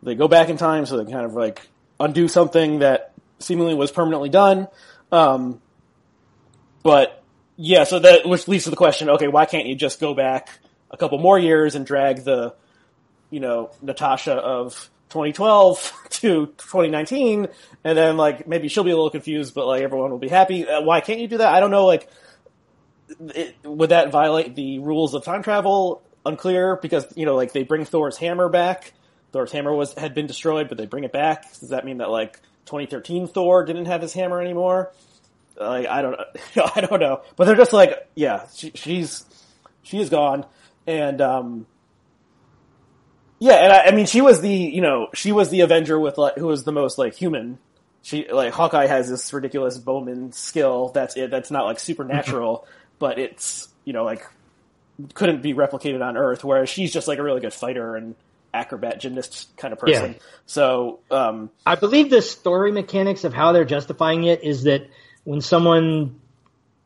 [0.03, 1.67] they go back in time so they kind of like
[1.99, 4.69] undo something that seemingly was permanently done.
[5.11, 5.61] Um,
[6.83, 7.23] but
[7.57, 10.59] yeah, so that which leads to the question: Okay, why can't you just go back
[10.91, 12.55] a couple more years and drag the,
[13.31, 17.49] you know, Natasha of 2012 to 2019,
[17.85, 20.67] and then like maybe she'll be a little confused, but like everyone will be happy.
[20.67, 21.53] Uh, why can't you do that?
[21.53, 21.87] I don't know.
[21.87, 22.09] Like,
[23.21, 26.03] it, would that violate the rules of time travel?
[26.27, 28.93] Unclear because you know, like they bring Thor's hammer back.
[29.33, 31.59] Thor's hammer was had been destroyed, but they bring it back.
[31.59, 34.93] Does that mean that like 2013 Thor didn't have his hammer anymore?
[35.57, 36.65] Like I don't know.
[36.75, 37.23] I don't know.
[37.37, 39.25] But they're just like, yeah, she, she's
[39.83, 40.45] she is gone,
[40.87, 41.67] and um,
[43.39, 46.19] Yeah, and I, I mean, she was the you know she was the Avenger with
[46.19, 47.59] like who was the most like human.
[48.03, 52.67] She like Hawkeye has this ridiculous bowman skill that's it that's not like supernatural,
[52.99, 54.27] but it's you know like
[55.15, 56.45] couldn't be replicated on Earth.
[56.45, 58.15] Whereas she's just like a really good fighter and
[58.53, 60.13] acrobat gymnast kind of person.
[60.13, 60.19] Yeah.
[60.47, 64.89] So um, I believe the story mechanics of how they're justifying it is that
[65.25, 66.21] when someone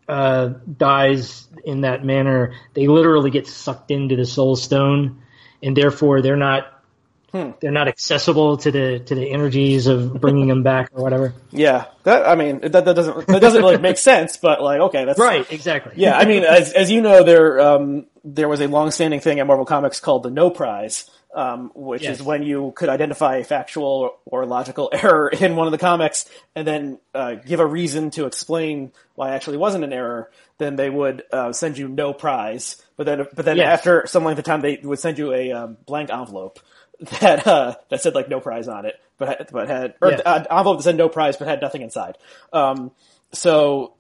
[0.09, 5.22] uh, dies in that manner, they literally get sucked into the soul stone,
[5.63, 6.69] and therefore they're not
[7.33, 7.53] Hmm.
[7.61, 11.33] they're not accessible to the to the energies of bringing them back or whatever.
[11.51, 15.07] yeah, that I mean that, that doesn't that doesn't really make sense, but like okay,
[15.07, 15.95] that's Right, exactly.
[15.97, 19.47] Yeah, I mean, as as you know, there um, there was a long-standing thing at
[19.47, 22.17] Marvel Comics called the No Prize, um, which Yes.
[22.21, 26.27] is when you could identify a factual or logical error in one of the comics,
[26.55, 30.31] and then uh, give a reason to explain why it actually wasn't an error.
[30.59, 32.81] Then they would uh, send you no prize.
[32.97, 33.79] But then, but then Yes.
[33.81, 36.61] after some length of time, they would send you a um, blank envelope
[37.21, 40.21] that uh, that said like no prize on it, but had- but had or Yes.
[40.51, 42.19] envelope that said no prize but had nothing inside.
[42.53, 42.93] Um,
[43.33, 43.95] so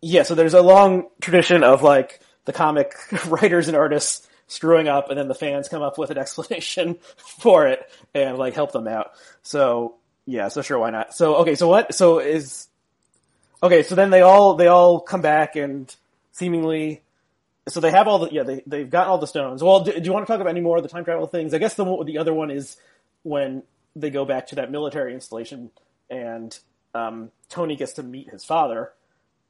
[0.00, 2.92] yeah, so there's a long tradition of like the comic
[3.28, 6.96] writers and artists screwing up, and then the fans come up with an explanation
[7.38, 9.12] for it and like help them out.
[9.42, 11.14] So yeah, so sure, why not?
[11.14, 11.94] So okay, so what?
[11.94, 12.68] So is
[13.62, 13.82] okay.
[13.82, 15.94] So then they all they all come back and
[16.32, 17.02] seemingly.
[17.68, 19.62] So they have all the yeah they they've gotten all the stones.
[19.62, 21.54] Well, do, do you want to talk about any more of the time travel things?
[21.54, 22.76] I guess the the other one is
[23.22, 23.62] when
[23.96, 25.70] they go back to that military installation
[26.10, 26.58] and
[26.94, 28.92] um, Tony gets to meet his father,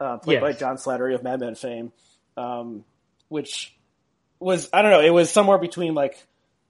[0.01, 0.41] uh, played Yes.
[0.43, 1.93] by John Slattery of Mad Men fame,
[2.37, 2.85] um,
[3.29, 3.75] which
[4.45, 5.01] was I don't know.
[5.01, 6.17] It was somewhere between like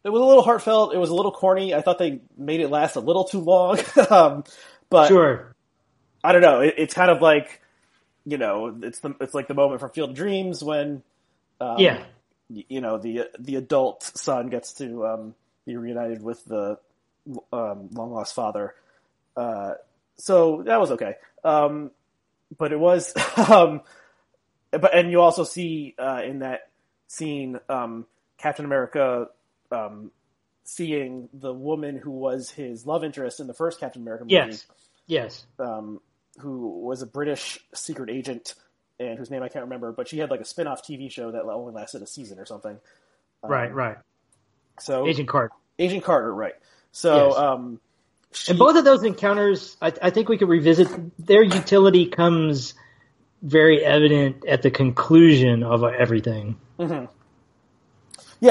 [0.05, 0.95] it was a little heartfelt.
[0.95, 1.75] It was a little corny.
[1.75, 3.79] I thought they made it last a little too long,
[4.11, 4.45] um,
[4.91, 5.55] but Sure.
[6.23, 6.61] I don't know.
[6.61, 7.61] It, it's kind of like
[8.25, 11.03] you know, it's the it's like the moment from Field of Dreams when
[11.61, 12.03] um, yeah.
[12.49, 15.35] y- you know the the adult son gets to um,
[15.67, 16.79] be reunited with the
[17.53, 18.75] um, long lost father.
[19.37, 19.73] Uh,
[20.17, 21.15] so that was okay,
[21.45, 21.91] um,
[22.57, 23.15] but it was.
[23.37, 23.83] Um,
[24.71, 26.69] but and you also see uh, in that
[27.07, 28.07] scene um,
[28.39, 29.29] Captain America
[29.71, 30.11] um,
[30.65, 34.67] seeing the woman who was his love interest in the first Captain America movie Yes.
[35.07, 35.47] Yes.
[35.59, 36.01] um,
[36.39, 38.55] who was a British secret agent
[38.99, 41.43] and whose name I can't remember, but she had like a spin-off TV show that
[41.43, 42.79] only lasted a season or something.
[43.43, 43.73] Um, right.
[43.75, 43.97] Right.
[44.81, 45.53] So Agent Carter.
[45.79, 46.55] Agent Carter, right?
[46.93, 47.37] So, Yes.
[47.39, 47.81] um,
[48.33, 50.89] she, And both of those encounters, I, I think we could revisit.
[51.25, 52.75] Their utility comes
[53.43, 56.57] very evident at the conclusion of everything.
[56.79, 57.07] Yeah,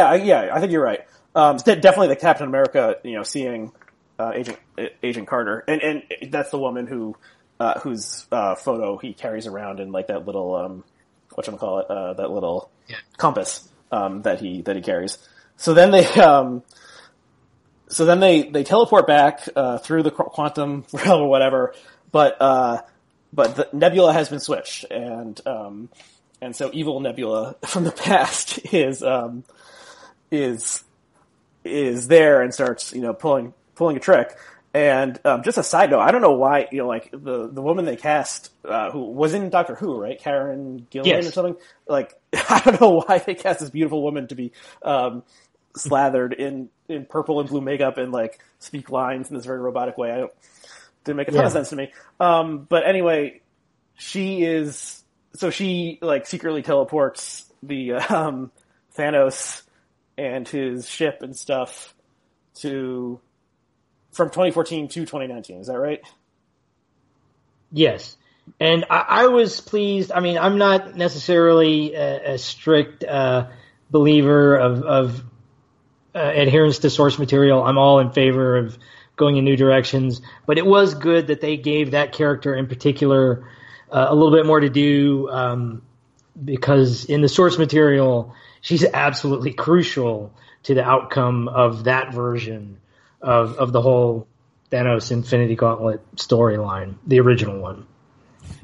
[0.09, 1.01] I- yeah, I think you're right.
[1.35, 3.71] Um, de- definitely the Captain America, you know, seeing
[4.19, 4.59] uh, Agent
[5.01, 7.15] Agent Carter, and and that's the woman who
[7.59, 10.83] uh, whose uh, photo he carries around in like that little um,
[11.33, 12.97] what call it, uh, that little Yeah.
[13.17, 15.17] compass um, that he that he carries.
[15.57, 16.61] So then they um,
[17.87, 21.73] so then they they teleport back uh, through the quantum realm or whatever,
[22.11, 22.81] but uh,
[23.31, 25.89] but the Nebula has been switched, and um,
[26.43, 29.43] and so evil Nebula from the past is um,
[30.31, 30.83] is
[31.63, 34.35] is there and starts you know pulling pulling a trick.
[34.75, 37.61] And um, just a side note, I don't know why you know like the the
[37.61, 40.19] woman they cast uh, who was in Doctor Who, right?
[40.19, 41.27] Karen Gillan Yes.
[41.27, 41.55] or something.
[41.87, 45.21] Like I don't know why they cast this beautiful woman to be um,
[45.75, 49.95] slathered in in purple and blue makeup and like speak lines in this very robotic
[49.95, 50.11] way.
[50.11, 50.31] I don't
[51.05, 51.45] didn't make a ton Yeah.
[51.45, 51.91] of sense to me.
[52.19, 53.41] Um, but anyway,
[53.95, 55.02] she is
[55.35, 58.51] so she like secretly teleports the um,
[58.97, 59.63] Thanos
[60.17, 61.93] and his ship and stuff
[62.55, 63.19] to
[64.11, 65.61] from 2014 to 2019.
[65.61, 66.01] Is that right?
[67.71, 68.15] Yes.
[68.59, 70.11] And I, I was pleased.
[70.11, 73.47] I mean, I'm not necessarily a, a strict uh,
[73.89, 75.23] believer of, of
[76.13, 77.63] uh, adherence to source material.
[77.63, 78.77] I'm all in favor of
[79.15, 80.21] going in new directions.
[80.45, 83.49] But it was good that they gave that character in particular
[83.93, 85.83] uh, a little bit more to do um,
[86.43, 90.33] because in the source material, she's absolutely crucial
[90.63, 92.79] to the outcome of that version
[93.21, 94.27] of, of the whole
[94.71, 97.85] Thanos Infinity Gauntlet storyline, the original one.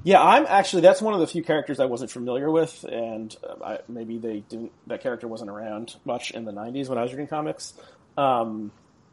[0.04, 3.64] Yeah, I'm actually that's one of the few characters I wasn't familiar with, and uh,
[3.64, 4.72] I, maybe they didn't.
[4.88, 7.74] That character wasn't around much in the '90s when I was reading comics.
[8.18, 8.72] Um,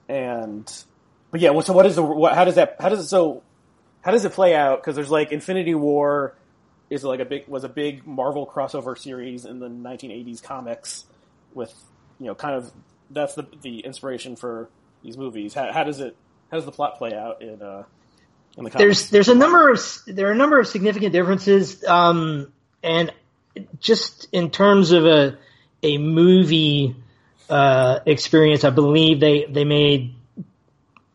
[0.08, 0.72] and
[1.30, 3.42] but yeah, well, so what is the what, how does that how does it so
[4.06, 4.80] how does it play out?
[4.80, 6.36] Because there's like Infinity War
[6.88, 11.04] is like a big was a big Marvel crossover series in the 1980s comics
[11.54, 11.74] with
[12.20, 12.70] you know kind of
[13.10, 14.70] that's the the inspiration for
[15.02, 15.54] these movies.
[15.54, 16.16] How, how does it
[16.52, 17.82] how does the plot play out in uh
[18.56, 18.76] in the comics?
[18.76, 22.52] there's there's a number of there are a number of significant differences, um,
[22.84, 23.12] and
[23.80, 25.36] just in terms of a
[25.82, 26.94] a movie
[27.50, 28.62] uh, experience.
[28.62, 30.14] I believe they they made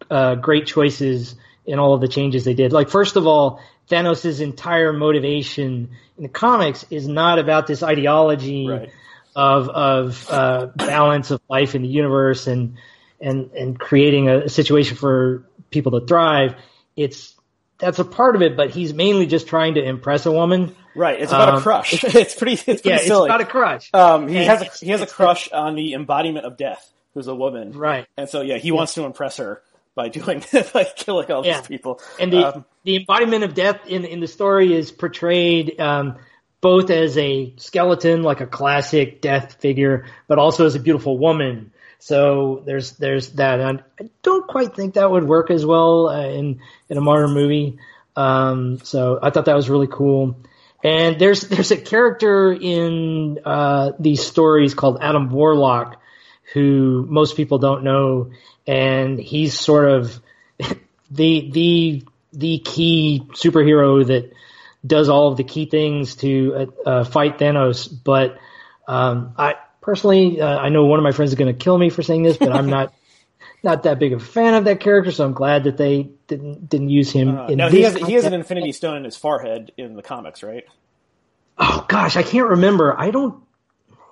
[0.09, 1.35] uh, great choices
[1.65, 2.71] in all of the changes they did.
[2.73, 8.67] Like first of all, Thanos' entire motivation in the comics is not about this ideology
[8.67, 8.89] Right.
[9.35, 12.77] of of uh, balance of life in the universe and
[13.19, 16.55] and and creating a, situation for people to thrive.
[16.95, 17.35] It's
[17.77, 20.75] that's a part of it, but he's mainly just trying to impress a woman.
[20.93, 21.19] Right.
[21.21, 21.93] It's about a Um, crush.
[22.03, 22.03] It's
[22.35, 22.53] pretty.
[22.53, 23.89] It's pretty Yeah, it's about a crush.
[23.93, 27.27] um, he and has a he has a crush on the embodiment of death, who's
[27.27, 27.71] a woman.
[27.71, 28.05] Right.
[28.17, 29.61] And so yeah, he wants to impress her
[29.95, 31.59] by doing by killing all Yeah.
[31.59, 31.99] these people.
[32.19, 36.15] And the Um, the embodiment of death in in the story is portrayed um,
[36.61, 41.71] both as a skeleton, like a classic death figure, but also as a beautiful woman.
[41.99, 43.59] So there's there's that.
[43.59, 47.31] And I don't quite think that would work as well uh, in in a modern
[47.33, 47.77] movie.
[48.15, 50.35] Um, so I thought that was really cool.
[50.83, 56.00] And there's there's a character in uh, these stories called Adam Warlock,
[56.53, 58.31] who most people don't know,
[58.67, 60.21] and he's sort of
[61.11, 64.33] the the the key superhero that
[64.85, 67.87] does all of the key things to uh, uh, fight Thanos.
[68.03, 68.37] But
[68.87, 71.89] um, I personally, uh, I know one of my friends is going to kill me
[71.89, 72.93] for saying this, but I'm not
[73.63, 75.11] not that big of a fan of that character.
[75.11, 77.37] So I'm glad that they didn't didn't use him.
[77.37, 78.33] uh, this he has he has an.
[78.33, 80.65] Infinity Stone in his forehead in the comics, right?
[81.57, 82.97] Oh gosh, I can't remember.
[82.97, 83.43] I don't.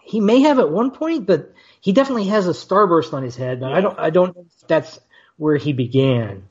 [0.03, 3.59] He may have at one point, but he definitely has a starburst on his head.
[3.59, 3.99] But I don't.
[3.99, 4.35] I don't.
[4.35, 4.99] know if That's
[5.37, 6.49] where he began.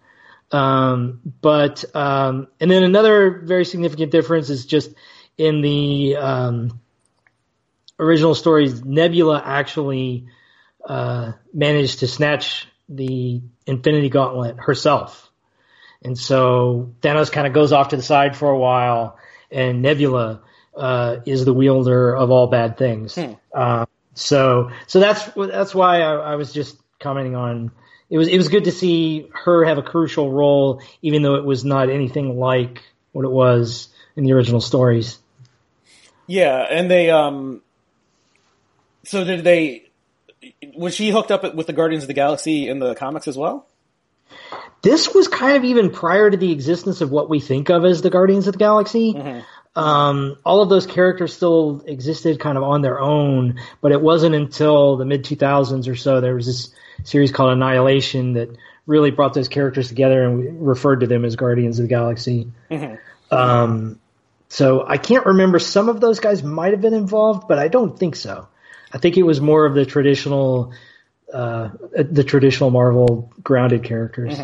[0.51, 4.91] Um, but um, and then another very significant difference is just
[5.37, 6.81] in the um,
[7.99, 8.83] original stories.
[8.83, 10.27] Nebula actually
[10.87, 15.31] uh, managed to snatch the Infinity Gauntlet herself,
[16.03, 19.19] and so Thanos kind of goes off to the side for a while,
[19.51, 20.41] and Nebula
[20.75, 23.19] uh, is the wielder of all bad things.
[23.53, 23.85] Uh,
[24.19, 27.71] so, so that's that's why I, I was just commenting on.
[28.11, 31.45] It was it was good to see her have a crucial role, even though it
[31.45, 35.19] was not anything like what it was in the original stories.
[36.27, 37.63] Yeah, and they um.
[39.05, 39.85] So did they?
[40.77, 43.67] Was she hooked up with the Guardians of the Galaxy in the comics as well?
[44.83, 48.03] This was kind of even prior to the existence of what we think of as
[48.03, 49.15] the Guardians of the Galaxy.
[49.79, 54.35] Um, all of those characters still existed kind of on their own, but it wasn't
[54.35, 56.75] until the mid 2000s or so there was this
[57.05, 58.49] series called Annihilation that
[58.87, 62.51] really brought those characters together and referred to them as Guardians of the Galaxy.
[63.31, 64.01] Um,
[64.49, 65.61] so I can't remember.
[65.61, 68.49] Some of those guys might have been involved, but I don't think so.
[68.93, 70.73] I think it was more of the traditional,
[71.33, 74.37] uh, the traditional Marvel grounded characters.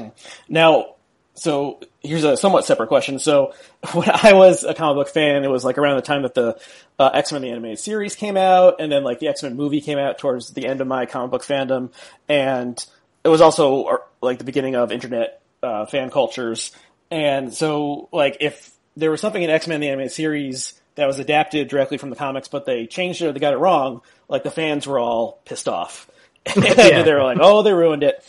[0.49, 0.94] Now,
[1.35, 3.19] so here's a somewhat separate question.
[3.19, 3.55] So
[3.93, 6.59] when I was a comic book fan, it was like around the time that the
[6.99, 9.81] uh, X Men the animated series came out, and then like the X Men movie
[9.81, 11.91] came out towards the end of my comic book fandom,
[12.29, 12.85] and
[13.25, 16.71] it was also uh, like the beginning of internet uh, fan cultures.
[17.11, 21.19] And so, like, if there was something in X Men the animated series that was
[21.19, 24.43] adapted directly from the comics, but they changed it or they got it wrong, like
[24.45, 26.11] the fans were all pissed off.
[26.57, 27.03] Yeah.
[27.03, 28.23] they were like, "Oh, they ruined it."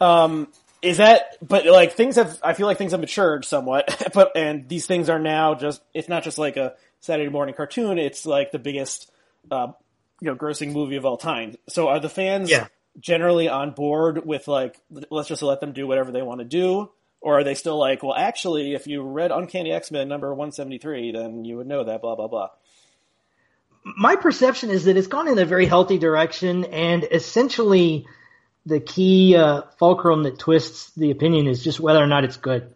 [0.00, 0.48] Um,
[0.82, 1.36] is that?
[1.42, 4.08] But like things have, I feel like things have matured somewhat.
[4.14, 5.82] But and these things are now just.
[5.94, 7.98] It's not just like a Saturday morning cartoon.
[7.98, 9.10] It's like the biggest,
[9.50, 9.68] uh,
[10.20, 11.56] you know, grossing movie of all time.
[11.68, 12.66] So are the fans Yeah.
[12.98, 14.76] generally on board with like,
[15.10, 16.90] let's just let them do whatever they want to do?
[17.22, 21.12] Or are they still like, well, actually, if you read Uncanny X Men number 173,
[21.12, 22.48] then you would know that, blah, blah, blah.
[23.84, 28.06] my perception is that it's gone in a very healthy direction, and essentially,
[28.66, 32.74] the key uh, fulcrum that twists the opinion is just whether or not it's good.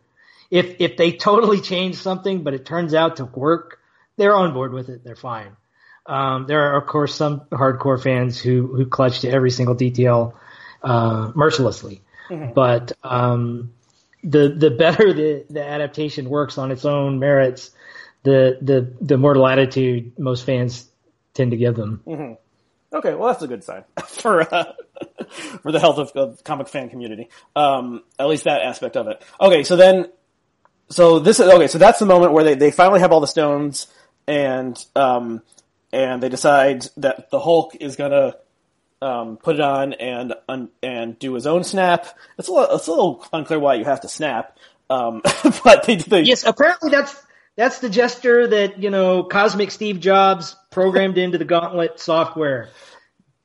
[0.50, 3.78] If if they totally change something, but it turns out to work,
[4.16, 5.04] they're on board with it.
[5.04, 5.56] They're fine.
[6.06, 10.34] Um, there are of course some hardcore fans who who clutch to every single detail
[10.82, 12.02] uh, mercilessly,
[12.54, 13.72] but um,
[14.22, 17.70] the the better the, the adaptation works on its own merits,
[18.22, 20.88] the the the more latitude most fans
[21.32, 22.02] tend to give them.
[22.94, 24.72] Okay, well, that's a good sign for uh,
[25.62, 27.28] for the health of the comic fan community.
[27.56, 29.20] Um, at least that aspect of it.
[29.40, 30.10] Okay, so then,
[30.88, 31.66] so this is okay.
[31.66, 33.88] So that's the moment where they, they finally have all the stones,
[34.28, 35.42] and um,
[35.92, 38.36] and they decide that the Hulk is gonna
[39.02, 42.16] um, put it on and un, and do his own snap.
[42.38, 44.56] It's a little, it's a little unclear why you have to snap,
[44.88, 45.20] um,
[45.64, 47.20] but they, they Yes, apparently that's
[47.56, 52.68] that's the gesture that you know Cosmic Steve Jobs programmed into the Gauntlet software.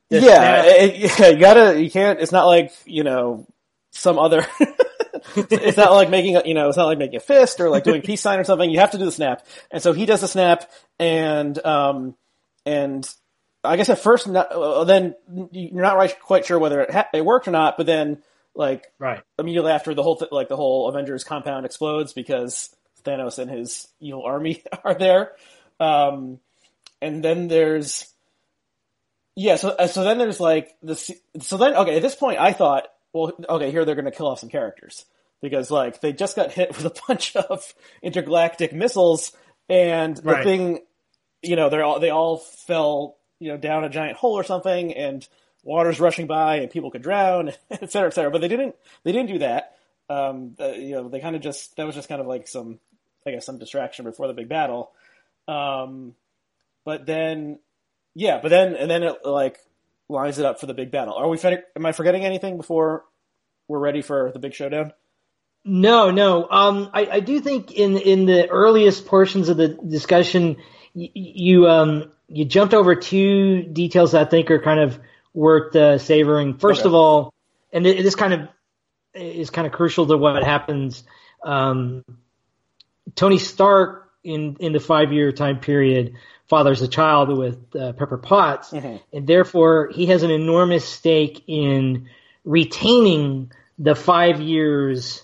[0.09, 3.45] Yeah, it- yeah, you gotta, you can't, it's not like, you know,
[3.91, 4.45] some other,
[5.35, 7.83] it's not like making a, you know, it's not like making a fist or like
[7.83, 8.69] doing peace sign or something.
[8.69, 9.45] You have to do the snap.
[9.71, 12.15] And so he does the snap and, um,
[12.65, 13.07] and
[13.63, 15.15] I guess at first, not, uh, then
[15.51, 17.77] you're not right, quite sure whether it, ha- it worked or not.
[17.77, 18.23] But then,
[18.55, 19.21] like Right.
[19.37, 23.87] immediately after the whole th- like the whole Avengers compound explodes because Thanos and his
[23.99, 25.33] evil army are there.
[25.79, 26.39] Um,
[27.01, 28.05] and then there's
[29.35, 30.95] yeah, so uh, so then there's like the
[31.39, 34.39] so then okay at this point I thought well okay here they're gonna kill off
[34.39, 35.05] some characters.
[35.41, 37.73] Because like they just got hit with a bunch of
[38.03, 39.31] intergalactic missiles
[39.69, 40.43] and the Right.
[40.43, 40.79] thing
[41.41, 44.93] you know they're all they all fell you know down a giant hole or something
[44.93, 45.25] and
[45.63, 48.31] water's rushing by and people could drown et cetera et cetera.
[48.31, 49.77] But they didn't they didn't do that.
[50.09, 52.79] Um uh, you know they kind of just that was just kind of like some
[53.25, 54.91] I guess some distraction before the big battle.
[55.47, 56.15] Um
[56.85, 57.59] but then
[58.15, 59.59] yeah but then and then it like
[60.07, 61.37] lines it up for the big battle are we
[61.75, 63.05] am I forgetting anything before
[63.67, 64.93] we're ready for the big showdown
[65.65, 66.47] No, no.
[66.49, 70.57] Um, I, I do think in in the earliest portions of the discussion,
[70.93, 74.99] you you, um, you jumped over two details that I think are kind of
[75.33, 76.57] worth uh, savoring.
[76.57, 76.89] First Okay.
[76.89, 77.33] of all,
[77.71, 78.49] and it, this kind of
[79.13, 81.03] is kind of crucial to what happens.
[81.43, 82.03] Um,
[83.15, 86.15] Tony Stark in in the five year time period
[86.49, 88.73] fathers a child with uh, Pepper Potts,
[89.13, 92.09] and therefore he has an enormous stake in
[92.43, 95.23] retaining the five years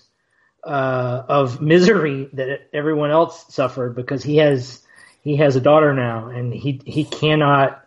[0.64, 4.82] uh, of misery that everyone else suffered because he has
[5.22, 7.84] he has a daughter now and he he cannot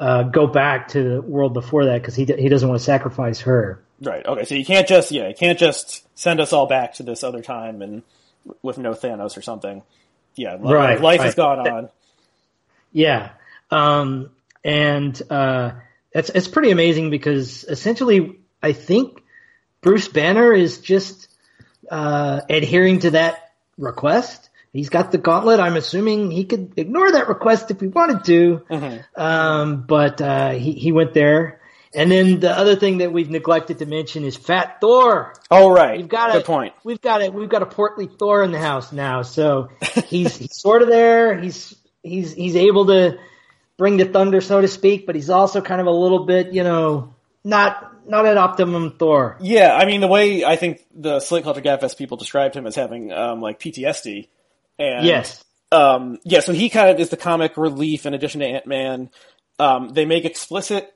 [0.00, 2.84] uh, go back to the world before that because he d- he doesn't want to
[2.84, 3.82] sacrifice her.
[4.00, 4.24] right.
[4.24, 4.44] Okay.
[4.44, 7.42] So you can't just yeah you can't just send us all back to this other
[7.42, 8.02] time and
[8.62, 9.82] with no Thanos or something
[10.38, 11.88] yeah li- Right, life has gone on
[12.92, 13.30] Yeah,
[13.70, 14.30] um,
[14.64, 15.72] and uh,
[16.12, 19.22] it's it's pretty amazing because essentially I think
[19.80, 21.28] Bruce Banner is just
[21.90, 24.48] uh, adhering to that request.
[24.72, 25.60] He's got the gauntlet.
[25.60, 28.62] I'm assuming he could ignore that request if he wanted to,
[29.16, 31.60] um, but uh, he he went there.
[31.98, 35.34] And then the other thing that we've neglected to mention is Fat Thor.
[35.50, 37.34] oh right We've got good a, point We've got it.
[37.34, 39.68] We've got a portly Thor in the house now, so
[40.06, 41.38] he's he's sort of there.
[41.38, 43.18] He's he's he's able to
[43.76, 46.62] bring the thunder, so to speak, but he's also kind of a little bit, you
[46.62, 49.36] know, not not at optimum Thor.
[49.40, 52.74] Yeah, I mean the way I think the Slate Culture Gabfest people described him as
[52.76, 54.28] having um, like PTSD,
[54.78, 55.44] and Yes.
[55.72, 59.10] um, yeah, so he kind of is the comic relief in addition to Ant Man.
[59.58, 60.94] Um, they make explicit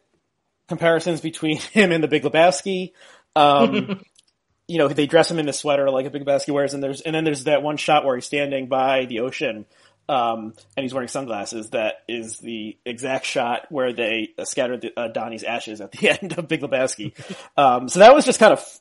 [0.69, 2.93] comparisons between him and the Big Lebowski.
[3.35, 4.03] Um,
[4.69, 7.01] you know, they dress him in the sweater like a Big Lebowski wears, and there's
[7.01, 9.67] and then there's that one shot where he's standing by the ocean.
[10.09, 11.71] Um, and he's wearing sunglasses.
[11.71, 16.11] That is the exact shot where they uh, scattered the, uh, Donny's ashes at the
[16.23, 17.13] end of Big Lebowski.
[17.57, 18.81] Um, so that was just kind of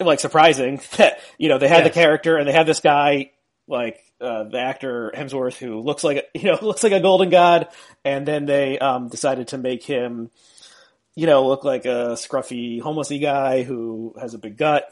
[0.00, 3.32] like surprising that you know they had the character and they had this guy
[3.68, 7.68] like uh, the actor Hemsworth who looks like you know looks like a golden god,
[8.04, 10.30] and then they um, decided to make him
[11.14, 14.84] you know look like a scruffy homelessy guy who has a big gut.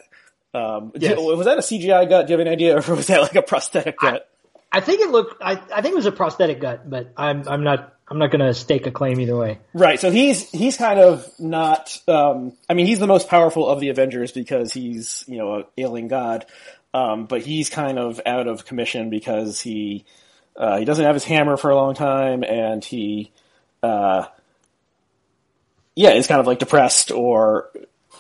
[0.52, 1.16] Um, Yes.
[1.16, 2.26] do- was that a CGI gut?
[2.26, 4.28] Do you have any idea, or was that like a prosthetic gut?
[4.72, 5.42] I think it looked.
[5.42, 8.44] I, I think it was a prosthetic gut, but I'm I'm not I'm not going
[8.44, 9.58] to stake a claim either way.
[9.74, 9.98] Right.
[9.98, 11.96] So he's he's kind of not.
[12.06, 15.64] Um, I mean, he's the most powerful of the Avengers because he's you know a
[15.78, 16.46] alien god,
[16.94, 20.04] um, but he's kind of out of commission because he
[20.56, 23.32] uh, he doesn't have his hammer for a long time, and he
[23.82, 24.26] uh,
[25.95, 27.70] yeah is kind of like depressed or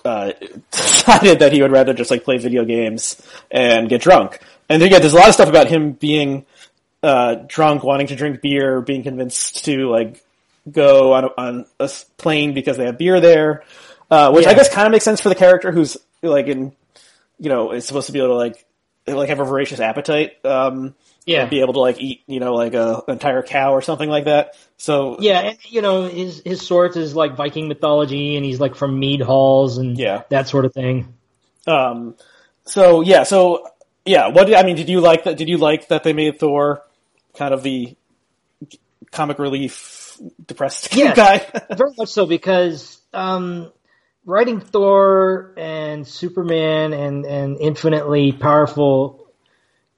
[0.04, 0.32] uh,
[0.70, 4.40] decided that he would rather just like play video games and get drunk.
[4.68, 6.46] And again, there's a lot of stuff about him being
[7.02, 10.22] uh, drunk, wanting to drink beer, being convinced to like
[10.70, 13.64] go on a, on a plane because they have beer there,
[14.10, 16.72] uh, which I guess kind of makes sense for the character who's like in,
[17.38, 18.64] you know, is supposed to be able to like
[19.06, 20.94] like have a voracious appetite, um,
[21.26, 21.46] Yeah.
[21.46, 24.24] be able to like eat, you know, like a an entire cow or something like
[24.24, 24.56] that.
[24.78, 28.74] So Yeah, and you know his his source is like Viking mythology, and he's like
[28.74, 30.22] from mead halls and Yeah.
[30.30, 31.14] that sort of thing.
[31.66, 32.14] Um,
[32.64, 33.66] so yeah, so
[34.04, 34.76] yeah, what did I mean?
[34.76, 35.36] Did you like that?
[35.36, 36.82] Did you like that they made Thor
[37.34, 37.96] kind of the
[39.10, 41.16] comic relief, depressed Yes.
[41.16, 41.46] guy?
[41.76, 43.70] Very much so because um,
[44.24, 49.29] writing Thor and Superman and and infinitely powerful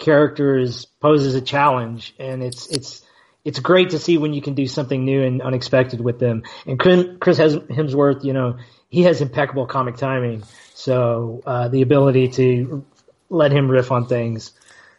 [0.03, 3.03] characters poses a challenge, and it's it's
[3.45, 6.43] it's great to see when you can do something new and unexpected with them.
[6.67, 8.59] And Chris Hemsworth, you know,
[8.91, 10.43] he has impeccable comic timing,
[10.75, 12.85] so uh, the ability to
[13.31, 14.53] let him riff on things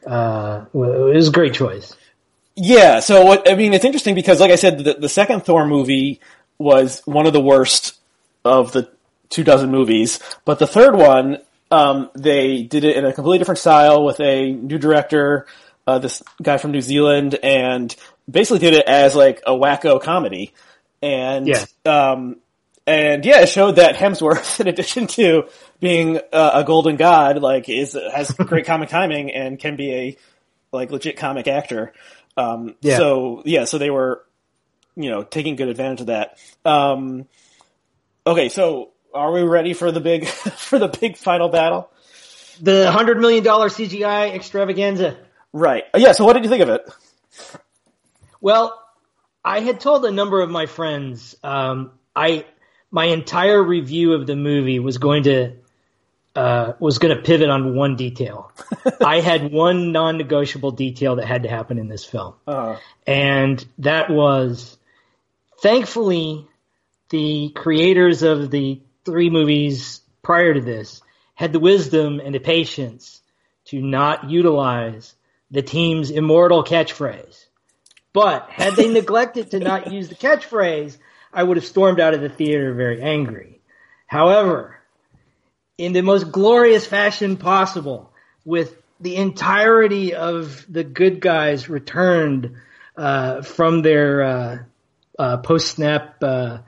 [0.07, 1.95] uh, was a great choice.
[2.55, 5.65] Yeah, so what, I mean, it's interesting because, like I said, the, the second Thor
[5.65, 6.19] movie
[6.57, 7.99] was one of the worst
[8.45, 8.89] of the
[9.29, 11.39] two dozen movies, but the third one,
[11.71, 15.47] um, they did it in a completely different style with a new director,
[15.87, 17.95] uh, this guy from New Zealand, and
[18.29, 20.53] basically did it as like a wacko comedy.
[21.01, 21.65] and Yeah.
[21.85, 22.37] um,
[22.85, 25.43] and yeah, it showed that Hemsworth, in addition to
[25.79, 30.17] being uh, a golden god, like is has great comic timing and can be a
[30.71, 31.93] like legit comic actor.
[32.37, 32.97] Um, Yeah.
[32.97, 34.23] So yeah, so they were,
[34.95, 36.37] you know, taking good advantage of that.
[36.65, 37.27] Um,
[38.25, 41.89] okay, so are we ready for the big for the big final battle?
[42.61, 45.17] The hundred million dollar CGI extravaganza.
[45.51, 45.83] Right.
[45.95, 46.13] Yeah.
[46.13, 46.81] So what did you think of it?
[48.41, 48.79] Well,
[49.43, 52.45] I had told a number of my friends, um, I
[52.91, 55.53] my entire review of the movie was going to
[56.35, 58.51] uh, was going to pivot on one detail.
[59.01, 64.09] I had one non-negotiable detail that had to happen in this film, Uh, and that
[64.09, 64.77] was,
[65.61, 66.47] thankfully,
[67.09, 71.01] the creators of the three movies prior to this
[71.35, 73.21] had the wisdom and the patience
[73.65, 75.13] to not utilize
[75.51, 77.45] the team's immortal catchphrase.
[78.13, 80.97] But had they neglected to not use the catchphrase,
[81.33, 83.59] I would have stormed out of the theater very angry.
[84.05, 84.77] However,
[85.77, 88.11] in the most glorious fashion possible,
[88.45, 92.55] with the entirety of the good guys returned
[92.95, 94.57] uh, from their uh,
[95.17, 96.59] uh, post-snap uh,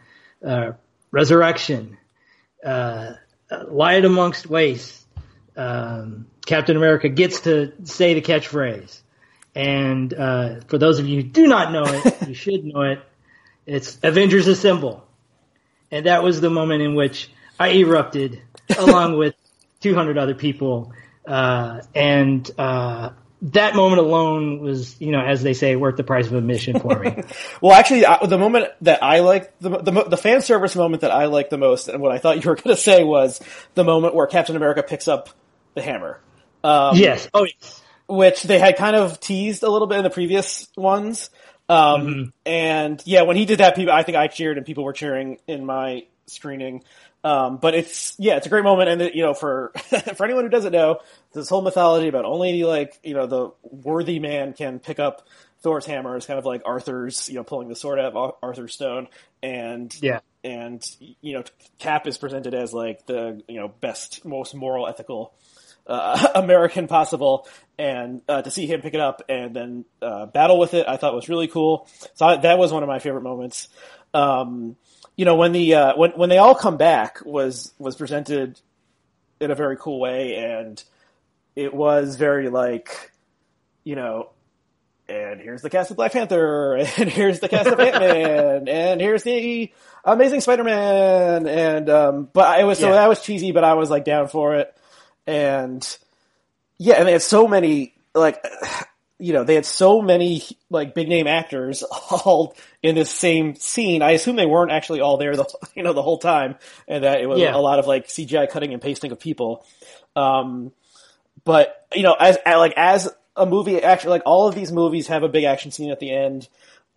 [0.43, 0.71] uh,
[1.11, 1.97] resurrection,
[2.65, 3.13] uh,
[3.67, 5.05] light amongst waste.
[5.55, 9.01] Um, Captain America gets to say the catchphrase.
[9.53, 12.99] And uh, for those of you who do not know it, you should know it.
[13.65, 15.07] It's Avengers Assemble.
[15.91, 18.41] And that was the moment in which I erupted
[18.77, 19.35] along with
[19.81, 20.91] 200 other people.
[21.25, 23.11] Uh, and uh,
[23.45, 26.97] that moment alone was, you know, as they say, worth the price of admission for
[26.97, 27.23] me.
[27.61, 31.11] well, actually, I, the moment that I like the, the the fan service moment that
[31.11, 33.39] I liked the most, and what I thought you were going to say was
[33.75, 35.29] the moment where Captain America picks up
[35.75, 36.19] the hammer.
[36.63, 37.29] Um, yes.
[37.33, 37.81] Oh, yes.
[38.07, 41.29] which they had kind of teased a little bit in the previous ones.
[41.69, 44.93] Um, and yeah, when he did that, people, I think I cheered and people were
[44.93, 46.83] cheering in my screening.
[47.25, 48.87] Um, but it's, yeah, it's a great moment.
[48.87, 49.71] And, you know, for,
[50.15, 50.99] for anyone who doesn't know,
[51.33, 55.27] this whole mythology about only like, you know, the worthy man can pick up
[55.63, 58.35] Thor's hammer is kind of like Arthur's, you know, pulling the sword out of Ar-
[58.43, 59.07] Arthur's stone.
[59.41, 60.19] And, Yeah.
[60.43, 60.85] and,
[61.21, 61.43] you know,
[61.79, 65.33] Cap is presented as like the, you know, best, most moral, ethical,
[65.87, 67.47] uh, American possible,
[67.79, 70.97] and uh, to see him pick it up and then uh, battle with it, I
[70.97, 71.87] thought was really cool.
[72.13, 73.67] So I, that was one of my favorite moments.
[74.13, 74.75] Um,
[75.15, 78.59] you know, when the uh, when when they all come back was was presented
[79.39, 80.83] in a very cool way, and
[81.55, 83.11] it was very like,
[83.83, 84.29] you know.
[85.07, 88.99] And here's the cast of Black Panther, and here's the cast of Ant Man, and
[88.99, 89.71] here's the
[90.03, 92.93] Amazing Spider Man, and um, but it was so Yeah.
[92.95, 94.75] that was cheesy, but I was like down for it
[95.27, 95.97] and
[96.77, 98.43] yeah, and they had so many like
[99.19, 104.01] you know they had so many like big name actors all in this same scene.
[104.01, 105.45] I assume they weren't actually all there the
[105.75, 106.55] you know the whole time,
[106.87, 107.55] and that it was Yeah.
[107.55, 109.65] a lot of like CGI cutting and pasting of people.
[110.15, 110.71] Um,
[111.43, 115.23] but you know, as like as a movie, actually, like all of these movies have
[115.23, 116.47] a big action scene at the end.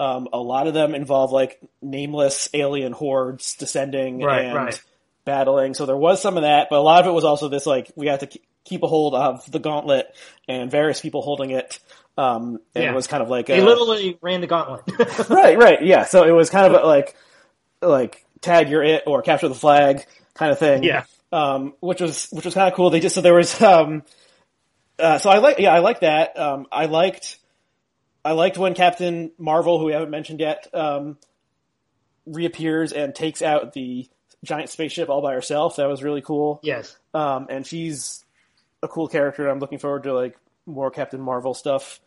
[0.00, 4.82] Um, a lot of them involve like nameless alien hordes descending Right, and right.
[5.24, 5.74] battling.
[5.74, 7.90] So there was some of that, but a lot of it was also this like
[7.96, 8.28] we had to
[8.64, 10.14] keep a hold of the gauntlet
[10.46, 11.80] and various people holding it.
[12.18, 12.90] Um, and Yeah.
[12.90, 14.82] it was kind of like They a- literally ran the gauntlet.
[15.30, 16.04] right, right, yeah.
[16.04, 17.14] So it was kind of a, like
[17.80, 20.04] like tag you're it or capture the flag
[20.34, 20.82] kind of thing.
[20.82, 21.04] Yeah.
[21.32, 22.90] Um, which was which was kind of cool.
[22.90, 24.02] They just so there was um,
[24.98, 26.36] uh, so I like yeah I like that.
[26.38, 27.38] Um, I liked
[28.24, 31.18] I liked when Captain Marvel, who we haven't mentioned yet, um,
[32.26, 34.08] reappears and takes out the
[34.44, 35.76] giant spaceship all by herself.
[35.76, 36.60] That was really cool.
[36.62, 36.96] yes.
[37.14, 38.24] Um, and she's
[38.82, 39.48] a cool character.
[39.48, 42.00] I'm looking forward to like more Captain Marvel stuff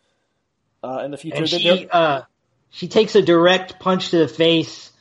[0.84, 1.38] uh, in the future.
[1.38, 2.22] And she uh,
[2.70, 4.92] she takes a direct punch to the face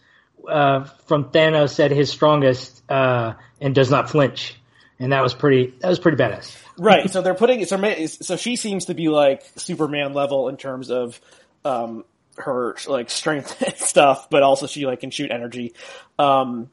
[0.49, 4.57] uh, from Thanos at his strongest uh, and does not flinch.
[4.99, 5.74] And that was pretty.
[5.81, 6.57] That was pretty badass.
[6.78, 7.09] right.
[7.11, 11.18] So they're putting so so she seems to be like Superman level in terms of
[11.64, 12.05] um,
[12.37, 15.72] her like strength and stuff, but also she like can shoot energy.
[16.18, 16.70] Um,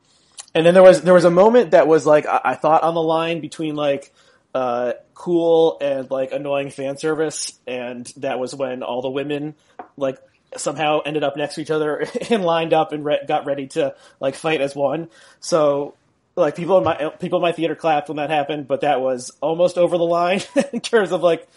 [0.54, 2.96] and then there was there was a moment that was like I, I thought on
[2.96, 4.14] the line between like
[4.58, 9.54] uh, cool and like annoying fan service, and that was when all the women
[9.98, 10.18] like
[10.56, 13.94] somehow ended up next to each other and lined up and re- got ready to
[14.20, 15.10] like fight as one.
[15.42, 15.94] So
[16.36, 19.30] like people in my people in my theater clapped when that happened, but that was
[19.42, 20.42] almost over the line
[20.74, 21.48] in terms of like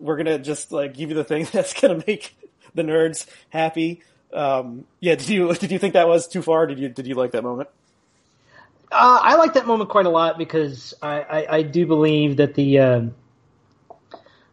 [0.00, 2.36] we're gonna just like give you the thing that's gonna make
[2.74, 4.02] the nerds happy.
[4.32, 6.66] Um, yeah, did you did you think that was too far?
[6.66, 7.68] Did you did you like that moment?
[8.90, 12.54] Uh, I like that moment quite a lot because I, I, I do believe that
[12.54, 13.14] the um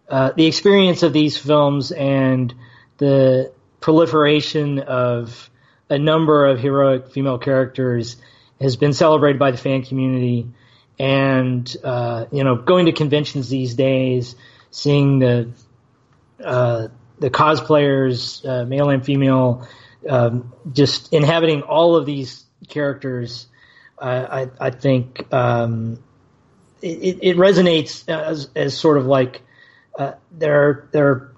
[0.08, 2.54] uh, the experience of these films and
[2.98, 5.50] the proliferation of
[5.90, 8.18] a number of heroic female characters
[8.62, 10.48] has been celebrated by the fan community.
[10.98, 14.36] And, uh, you know, going to conventions these days,
[14.72, 15.52] seeing the,
[16.44, 16.88] uh,
[17.20, 19.68] the cosplayers, uh, male and female,
[20.08, 23.48] um, just inhabiting all of these characters,
[24.00, 26.04] I, I think um,
[26.82, 29.42] it, it, resonates as, as sort of like
[29.98, 31.36] uh, there are, there are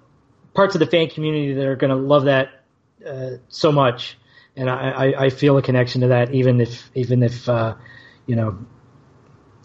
[0.53, 2.63] parts of the fan community that are going to love that
[3.05, 4.17] uh, so much,
[4.55, 7.75] and I, I, feel a connection to that, even if even if uh,
[8.25, 8.57] you know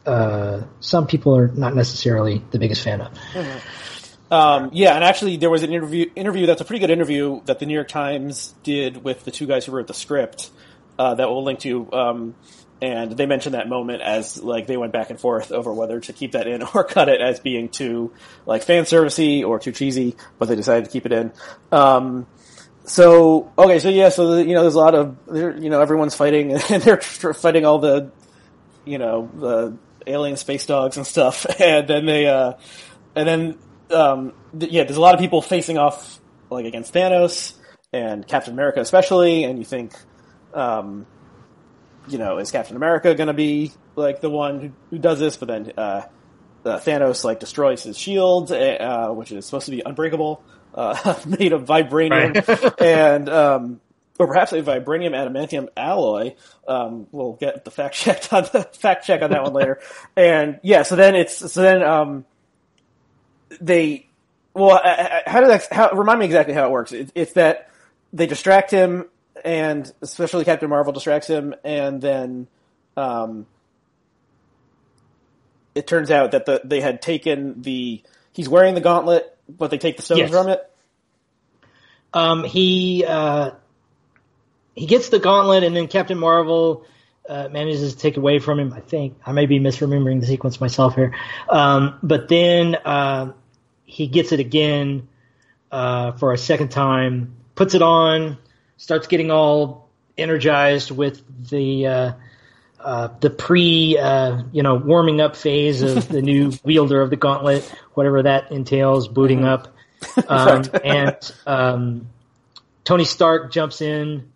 [0.04, 3.14] uh, some people are not necessarily the biggest fan of.
[3.32, 4.34] Mm-hmm.
[4.34, 7.58] Um, yeah, and actually, there was an interview interview that's a pretty good interview that
[7.58, 10.50] the New York Times did with the two guys who wrote the script
[10.98, 11.92] uh, that we'll link to.
[11.92, 12.34] Um,
[12.82, 16.12] and they mentioned that moment as like they went back and forth over whether to
[16.12, 18.12] keep that in or cut it as being too
[18.44, 21.32] like fan servicey or too cheesy, but they decided to keep it in.
[21.70, 22.26] Um,
[22.84, 26.16] so okay, so yeah, so the, you know, there's a lot of you know everyone's
[26.16, 28.10] fighting and they're fighting all the
[28.84, 29.78] you know the
[30.08, 32.54] alien space dogs and stuff, and then they uh,
[33.14, 33.58] and then
[33.92, 36.20] um, th- yeah, there's a lot of people facing off
[36.50, 37.54] like against Thanos
[37.92, 39.94] and Captain America especially, and you think.
[40.52, 41.06] Um,
[42.08, 45.36] you know, is Captain America going to be like the one who, who does this?
[45.36, 46.02] But then uh,
[46.64, 50.42] uh, Thanos like destroys his shield, uh, which is supposed to be unbreakable,
[50.74, 52.80] uh, made of vibranium, right.
[52.80, 53.80] and um,
[54.18, 56.34] or perhaps a vibranium adamantium alloy.
[56.66, 59.80] Um, we'll get the fact checked on the fact check on that one later.
[60.16, 62.24] And yeah, so then it's so then um,
[63.60, 64.08] they
[64.54, 64.80] well,
[65.26, 66.92] how does that how, remind me exactly how it works?
[66.92, 67.70] It, it's that
[68.12, 69.06] they distract him
[69.44, 72.48] and especially Captain Marvel distracts him, and then
[72.96, 73.46] um,
[75.74, 79.78] it turns out that the, they had taken the he's wearing the gauntlet, but they
[79.78, 80.30] take the stones yes.
[80.30, 80.70] from it.
[82.14, 83.52] Um, he uh,
[84.74, 86.84] he gets the gauntlet, and then Captain Marvel
[87.28, 88.72] uh, manages to take it away from him.
[88.72, 91.14] I think I may be misremembering the sequence myself here,
[91.48, 93.32] um, but then uh,
[93.84, 95.08] he gets it again
[95.70, 98.38] uh, for a second time, puts it on,
[98.82, 102.12] starts getting all energized with the uh,
[102.80, 107.16] uh, the pre uh, you know warming up phase of the new wielder of the
[107.16, 107.62] gauntlet,
[107.94, 109.46] whatever that entails, booting mm-hmm.
[109.46, 112.08] up, um, and um,
[112.82, 114.32] Tony Stark jumps in,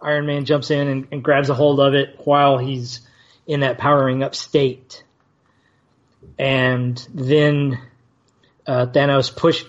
[0.00, 3.00] Iron Man jumps in and, and, grabs a hold of it while he's
[3.48, 5.02] in that powering up state,
[6.38, 7.80] and then
[8.64, 9.64] uh, Thanos push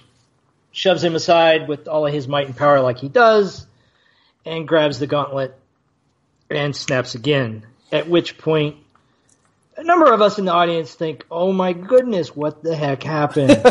[0.71, 3.65] shoves him aside with all of his might and power like he does
[4.45, 5.57] and grabs the gauntlet
[6.49, 7.65] and snaps again.
[7.91, 8.77] At which point,
[9.77, 13.61] a number of us in the audience think, "Oh my goodness, what the heck happened?"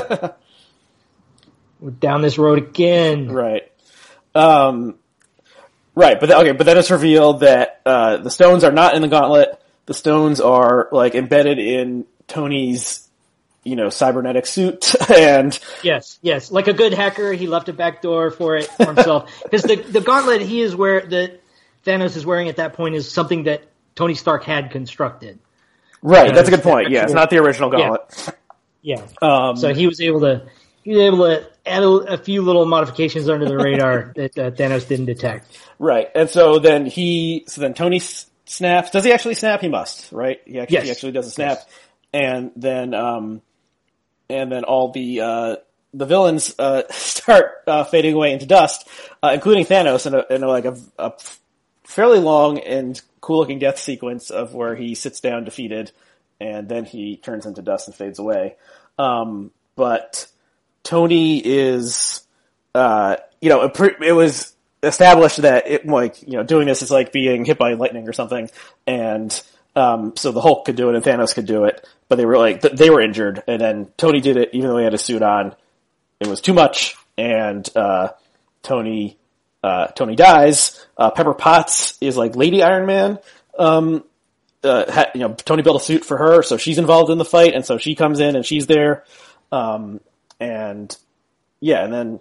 [1.81, 3.31] We're down this road again.
[3.31, 3.71] Right.
[4.35, 4.97] Um,
[5.95, 9.09] right, but okay, but then it's revealed that uh, the stones are not in the
[9.09, 9.61] gauntlet.
[9.87, 13.08] The stones are like embedded in Tony's
[13.65, 18.03] you know, cybernetic suit and yes, yes, like a good hacker, he left a back
[18.03, 21.39] door for it for himself because the the gauntlet he is where the
[21.85, 25.39] Thanos is wearing at that point is something that Tony Stark had constructed.
[26.03, 26.91] Right, that's a good point.
[26.91, 28.37] Yeah, it's not the original gauntlet.
[28.83, 29.49] Yeah, yeah.
[29.49, 30.49] Um, so he was able to
[30.83, 34.51] he was able to add a, a few little modifications under the radar that uh,
[34.51, 35.59] Thanos didn't detect.
[35.79, 38.01] Right, and so then he so then Tony
[38.45, 38.91] snaps.
[38.91, 39.61] Does he actually snap?
[39.61, 40.41] He must, right?
[40.45, 40.85] He actually, yes.
[40.85, 41.67] he actually does a snap, yes.
[42.13, 43.43] and then um,
[44.29, 45.57] and then all the uh,
[45.95, 48.89] the villains uh, start uh, fading away into dust,
[49.22, 51.12] uh, including Thanos in, a, in a, like a, a,
[51.85, 55.91] fairly long and cool looking death sequence of where he sits down defeated,
[56.41, 58.57] and then he turns into dust and fades away.
[58.99, 60.26] Um, but
[60.83, 62.22] Tony is,
[62.74, 66.91] uh, you know, it, it was established that it like you know doing this is
[66.91, 68.51] like being hit by lightning or something,
[68.87, 69.43] and
[69.74, 72.39] um, so the Hulk could do it and Thanos could do it, but they were
[72.39, 75.23] like they were injured, and then Tony did it even though he had a suit
[75.23, 75.55] on.
[76.21, 78.11] It was too much, and uh,
[78.63, 79.19] Tony
[79.63, 80.85] uh, Tony dies.
[80.97, 83.19] Uh, Pepper Potts is like Lady Iron Man.
[83.59, 84.05] Um,
[84.65, 87.25] uh, ha- you know, Tony built a suit for her, so she's involved in the
[87.25, 89.05] fight, and so she comes in and she's there.
[89.53, 90.01] Um,
[90.41, 90.97] and
[91.61, 92.21] yeah, and then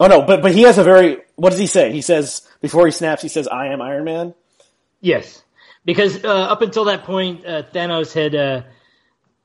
[0.00, 1.92] oh no, but but he has a very what does he say?
[1.92, 4.34] He says before he snaps, he says, "I am Iron Man."
[5.00, 5.42] Yes
[5.88, 8.34] because uh, up until that point, uh, Thanos had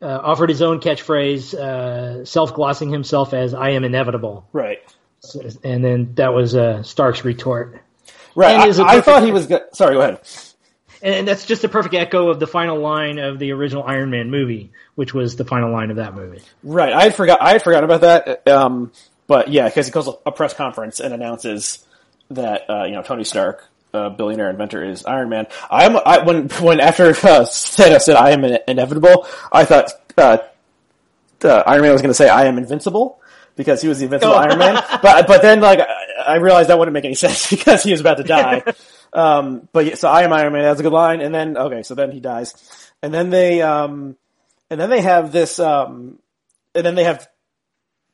[0.03, 4.79] uh, uh offered his own catchphrase, uh, self-glossing himself as "I am inevitable." Right.
[5.21, 7.81] So, and then that was uh, Stark's retort.
[8.35, 8.55] Right.
[8.57, 9.47] I, I thought he was.
[9.47, 9.95] Go- Sorry.
[9.95, 10.19] Go ahead.
[11.01, 14.31] And that's just a perfect echo of the final line of the original Iron Man
[14.31, 16.41] movie, which was the final line of that movie.
[16.63, 16.93] Right.
[16.93, 17.41] I had forgot.
[17.41, 18.47] I had forgotten about that.
[18.47, 18.91] Um,
[19.27, 21.85] but yeah, because he calls a press conference and announces
[22.29, 25.47] that you know Tony Stark uh, billionaire inventor is Iron Man.
[25.69, 30.37] I'm I, when when after uh, Thanos said I am inevitable, I thought uh,
[31.43, 33.21] uh, Iron Man was going to say I am invincible
[33.55, 34.37] because he was the invincible oh.
[34.37, 34.75] Iron Man.
[35.01, 35.79] But but then like
[36.25, 38.63] I realized that wouldn't make any sense because he was about to die.
[39.13, 40.63] um, but yeah, so I am Iron Man.
[40.63, 41.21] That's a good line.
[41.21, 44.17] And then okay, so then he dies, and then they um,
[44.69, 46.19] and then they have this um,
[46.73, 47.27] and then they have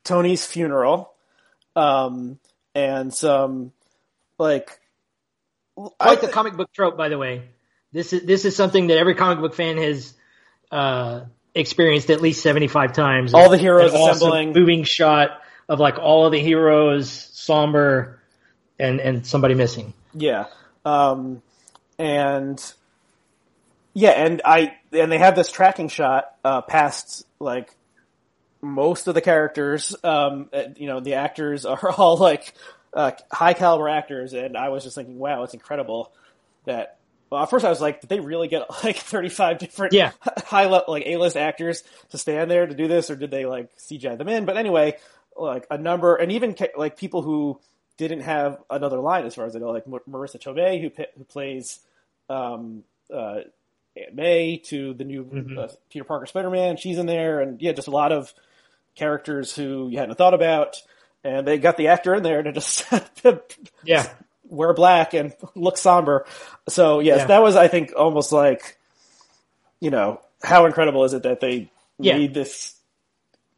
[0.03, 1.13] Tony's funeral,
[1.75, 2.39] um,
[2.75, 3.71] and some
[4.37, 4.78] like
[5.97, 7.43] quite the comic book trope, by the way.
[7.91, 10.13] This is this is something that every comic book fan has
[10.71, 11.21] uh,
[11.55, 13.33] experienced at least seventy five times.
[13.33, 18.19] All the heroes assembling, awesome moving shot of like all of the heroes, somber,
[18.77, 19.93] and and somebody missing.
[20.13, 20.45] Yeah,
[20.85, 21.41] um,
[21.97, 22.61] and
[23.93, 27.75] yeah, and I and they have this tracking shot uh, past like
[28.61, 29.95] most of the characters.
[30.03, 32.53] Um, you know, the actors are all like
[32.93, 36.11] uh, high caliber actors, and I was just thinking, wow, it's incredible
[36.65, 36.95] that.
[37.29, 40.13] Well, at first I was like, did they really get like 35 different yeah.
[40.45, 43.75] high level, like A-list actors to stand there to do this, or did they like
[43.77, 44.45] CGI them in?
[44.45, 44.97] But anyway,
[45.37, 47.59] like a number, and even like people who
[47.97, 51.79] didn't have another line as far as I know, like Marisa Tomei, who who plays
[52.29, 52.83] um,
[53.13, 53.41] uh,
[53.95, 55.59] Aunt May, to the new mm-hmm.
[55.59, 58.33] uh, Peter Parker Spider Man, she's in there, and yeah, just a lot of
[58.95, 60.81] characters who you hadn't thought about
[61.23, 62.85] and they got the actor in there to just
[63.83, 64.07] yeah
[64.49, 66.25] wear black and look somber.
[66.67, 67.25] So yes, yeah.
[67.27, 68.77] that was I think almost like
[69.79, 72.17] you know how incredible is it that they yeah.
[72.17, 72.75] made this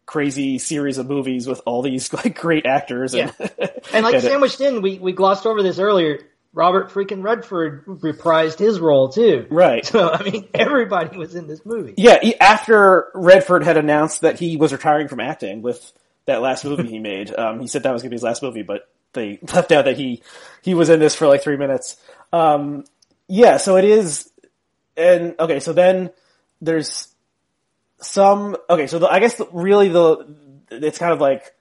[0.05, 3.47] crazy series of movies with all these like great actors and, yeah.
[3.93, 6.19] and like and sandwiched it, in we we glossed over this earlier
[6.53, 9.47] Robert freaking Redford reprised his role too.
[9.49, 9.85] Right.
[9.85, 11.93] So I mean, everybody was in this movie.
[11.95, 15.93] Yeah, after Redford had announced that he was retiring from acting with
[16.25, 17.33] that last movie he made.
[17.41, 19.85] Um, he said that was going to be his last movie, but they left out
[19.85, 20.21] that he
[20.61, 21.97] he was in this for like three minutes.
[22.31, 22.85] Um,
[23.27, 24.29] yeah, so it is,
[24.97, 26.11] and okay, so then
[26.61, 27.07] there's
[27.99, 30.35] some okay, so the, I guess really the
[30.69, 31.53] it's kind of like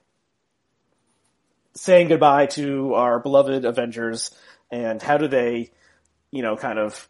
[1.73, 4.31] saying goodbye to our beloved Avengers,
[4.69, 5.71] and how do they,
[6.31, 7.07] you know, kind of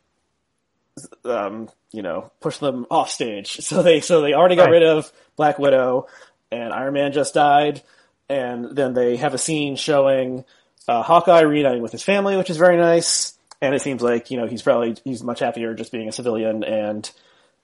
[1.25, 3.57] um, you know, push them off stage.
[3.61, 4.71] So they, so they already got right.
[4.71, 6.07] rid of Black Widow
[6.51, 7.81] and Iron Man just died,
[8.29, 10.45] and then they have a scene showing
[10.87, 13.37] uh, Hawkeye reuniting with his family, which is very nice.
[13.61, 16.63] And it seems like you know he's probably he's much happier just being a civilian,
[16.63, 17.09] and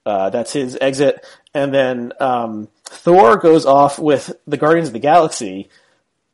[0.06, 1.24] uh, that's his exit.
[1.54, 5.68] And then um, Thor goes off with the Guardians of the Galaxy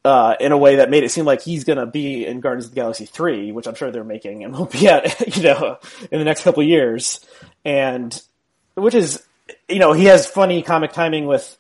[0.05, 2.67] uh, in a way that made it seem like he's going to be in Guardians
[2.67, 5.79] of the Galaxy three, which I'm sure they're making and will be at you know
[6.11, 7.25] in the next couple years,
[7.65, 8.21] and
[8.75, 9.23] which is
[9.69, 11.57] you know he has funny comic timing with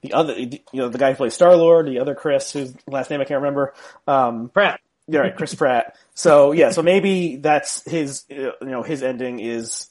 [0.00, 3.10] the other, you know, the guy who plays Star Lord, the other Chris, whose last
[3.10, 3.74] name I can't remember.
[4.06, 4.80] Um, Pratt.
[5.08, 5.96] Yeah, right, Chris Pratt.
[6.14, 9.88] So yeah, so maybe that's his, you know, his ending is,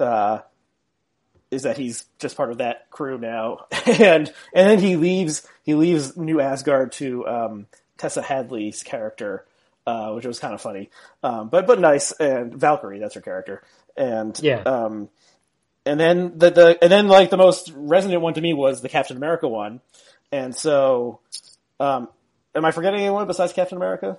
[0.00, 0.40] uh,
[1.50, 5.46] is that he's just part of that crew now, and and then he leaves.
[5.62, 7.66] He leaves New Asgard to um,
[7.96, 9.44] Tessa Hadley's character,
[9.86, 10.90] uh, which was kind of funny,
[11.22, 12.12] um, but but nice.
[12.12, 13.62] And Valkyrie, that's her character,
[13.96, 14.62] and yeah.
[14.62, 15.08] Um,
[15.88, 18.88] and then the, the and then like the most resonant one to me was the
[18.88, 19.80] Captain America one,
[20.30, 21.20] and so,
[21.80, 22.08] um,
[22.54, 24.18] am I forgetting anyone besides Captain America?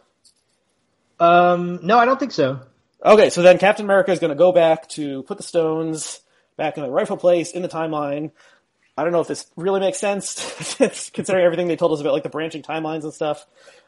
[1.20, 2.62] Um, no, I don't think so.
[3.06, 6.22] Okay, so then Captain America is going to go back to put the stones
[6.58, 8.32] back in the rightful place in the timeline.
[8.98, 10.76] I don't know if this really makes sense,
[11.14, 13.46] considering everything they told us about like the branching timelines and stuff.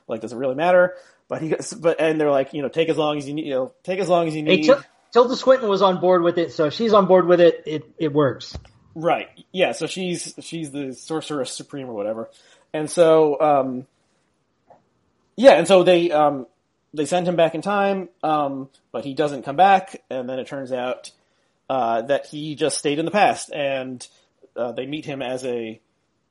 [0.08, 0.96] Like, does it really matter?
[1.28, 3.54] But he, but and they're like, you know, take as long as you need, you
[3.54, 4.70] know, take as long as you need.
[5.12, 8.14] Tilda Swinton was on board with it, so she's on board with it, it, it
[8.14, 8.58] works.
[8.96, 9.30] Right.
[9.52, 12.30] Yeah, so she's she's the sorceress supreme or whatever.
[12.74, 13.88] And so um
[15.36, 16.46] yeah, and so they um
[16.94, 20.48] they send him back in time, um, but he doesn't come back, and then it
[20.48, 21.12] turns out
[21.70, 24.06] uh, that he just stayed in the past, and
[24.58, 25.80] uh, they meet him as a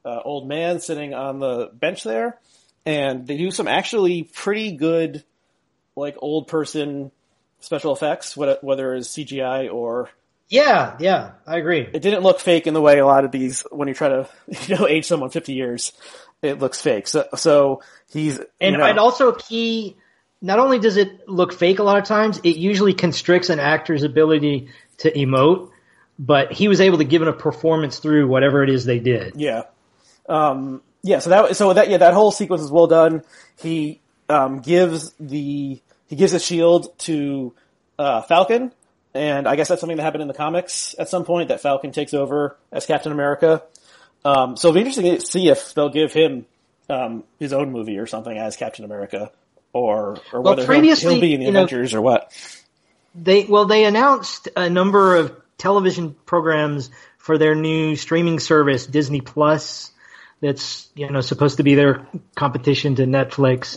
[0.04, 2.38] uh, old man sitting on the bench there,
[2.84, 5.24] and they do some actually pretty good,
[5.96, 7.10] like old person
[7.60, 10.10] special effects, whether it's CGI or
[10.50, 11.88] yeah, yeah, I agree.
[11.92, 14.28] It didn't look fake in the way a lot of these when you try to
[14.66, 15.92] you know age someone fifty years,
[16.42, 17.06] it looks fake.
[17.06, 17.82] So so
[18.12, 19.96] he's and know, and also key.
[20.42, 24.02] Not only does it look fake a lot of times, it usually constricts an actor's
[24.02, 25.70] ability to emote.
[26.18, 29.34] But he was able to give it a performance through whatever it is they did.
[29.36, 29.64] Yeah,
[30.28, 31.20] um, yeah.
[31.20, 33.22] So that so that yeah that whole sequence is well done.
[33.56, 35.80] He um, gives the
[36.10, 37.54] he gives a shield to
[37.98, 38.72] uh, Falcon,
[39.14, 41.92] and I guess that's something that happened in the comics at some point that Falcon
[41.92, 43.62] takes over as Captain America.
[44.24, 46.44] Um, so it'll be interesting to see if they'll give him
[46.90, 49.30] um, his own movie or something as Captain America.
[49.72, 52.32] or or Well, whether he'll, he'll be in the you know- Avengers or what.
[53.14, 59.20] They well, they announced a number of television programs for their new streaming service, Disney
[59.20, 59.90] Plus.
[60.40, 63.76] That's you know supposed to be their competition to Netflix,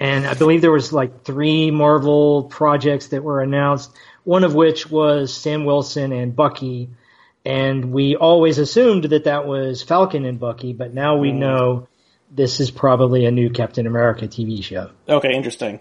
[0.00, 3.92] and I believe there was like three Marvel projects that were announced.
[4.24, 6.88] One of which was Sam Wilson and Bucky,
[7.44, 11.88] and we always assumed that that was Falcon and Bucky, but now we know
[12.30, 14.90] this is probably a new Captain America TV show.
[15.08, 15.80] Okay, interesting.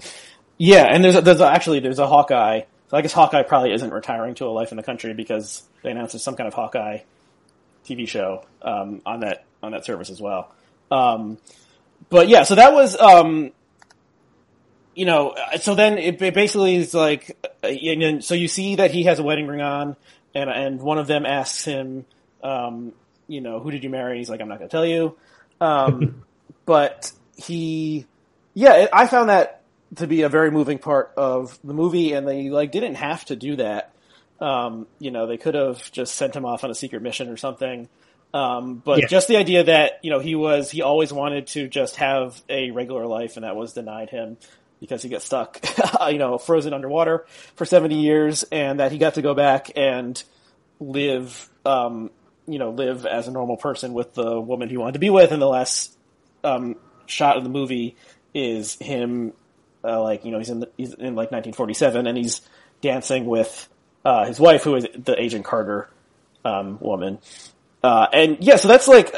[0.57, 2.61] Yeah, and there's a, there's a, actually there's a Hawkeye.
[2.89, 5.91] So I guess Hawkeye probably isn't retiring to a life in the country because they
[5.91, 6.99] announced there's some kind of Hawkeye
[7.85, 10.51] TV show um, on that on that service as well.
[10.91, 11.37] Um,
[12.09, 13.51] but yeah, so that was um,
[14.99, 18.91] you know, so then it, it basically is like, uh, and so you see that
[18.91, 19.95] he has a wedding ring on,
[20.35, 22.05] and and one of them asks him,
[22.43, 22.91] um,
[23.25, 24.17] you know, who did you marry?
[24.17, 25.17] He's like, I'm not going to tell you.
[25.61, 26.11] Um,
[26.65, 28.07] but he,
[28.53, 29.63] yeah, I found that
[29.95, 33.37] to be a very moving part of the movie, and they like didn't have to
[33.37, 33.93] do that.
[34.41, 37.37] Um, you know, they could have just sent him off on a secret mission or
[37.37, 37.87] something.
[38.33, 39.07] Um, but Yeah.
[39.07, 42.71] just the idea that you know he was he always wanted to just have a
[42.71, 44.37] regular life, and that was denied him
[44.79, 45.59] because he got stuck,
[46.09, 47.25] you know, frozen underwater
[47.55, 50.21] for seventy years, and that he got to go back and
[50.79, 52.11] live, um,
[52.47, 55.31] you know, live as a normal person with the woman he wanted to be with.
[55.31, 55.95] And the last
[56.43, 56.75] um,
[57.05, 57.95] shot of the movie
[58.33, 59.33] is him,
[59.83, 62.41] uh, like you know, he's in the, he's in like 1947, and he's
[62.81, 63.67] dancing with
[64.05, 65.89] uh, his wife, who is the Agent Carter
[66.45, 67.19] um, woman.
[67.83, 69.13] Uh, and yeah, so that's like,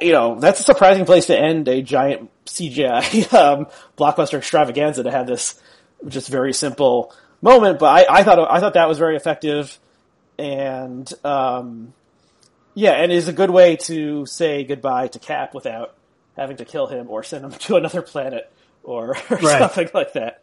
[0.00, 3.66] you know, that's a surprising place to end a giant CGI um,
[3.96, 5.60] blockbuster extravaganza to have this
[6.06, 7.78] just very simple moment.
[7.78, 9.78] But I, I thought I thought that was very effective,
[10.38, 11.92] and um,
[12.74, 15.94] yeah, and is a good way to say goodbye to Cap without
[16.36, 18.50] having to kill him or send him to another planet
[18.82, 19.58] or, or Right.
[19.58, 20.42] something like that.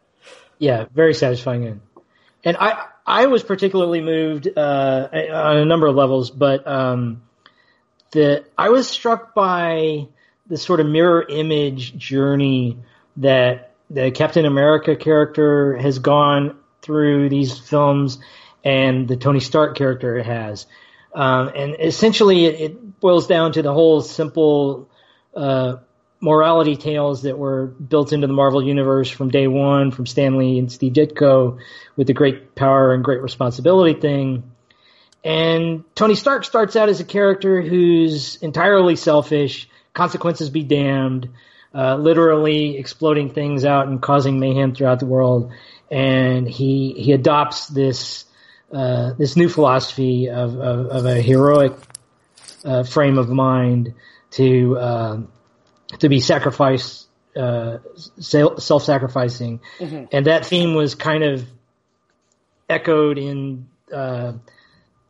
[0.58, 1.82] Yeah, very satisfying end.
[2.43, 7.22] And I I was particularly moved uh, on a number of levels, but um,
[8.14, 10.07] the I was struck by
[10.47, 12.78] the sort of mirror image journey
[13.18, 18.20] that the Captain America character has gone through these films,
[18.64, 20.66] and the Tony Stark character has.
[21.14, 24.89] Um, and essentially, it, it boils down to the whole simple
[25.36, 25.78] uh,
[26.20, 30.57] morality tales that were built into the Marvel universe from day one, from Stan Lee
[30.57, 31.59] and Steve Ditko,
[31.95, 34.53] with the great power and great responsibility thing.
[35.24, 41.30] And Tony Stark starts out as a character who's entirely selfish, consequences be damned,
[41.74, 45.51] uh, literally exploding things out and causing mayhem throughout the world.
[45.89, 48.26] And he he adopts this
[48.71, 51.74] uh, this new philosophy of of, of a heroic
[52.65, 53.93] uh, frame of mind
[54.32, 55.19] to uh,
[55.99, 57.78] to be sacrificed, uh,
[58.19, 59.61] self sacrificing,
[60.11, 61.45] and that theme was kind of
[62.69, 64.34] echoed in uh,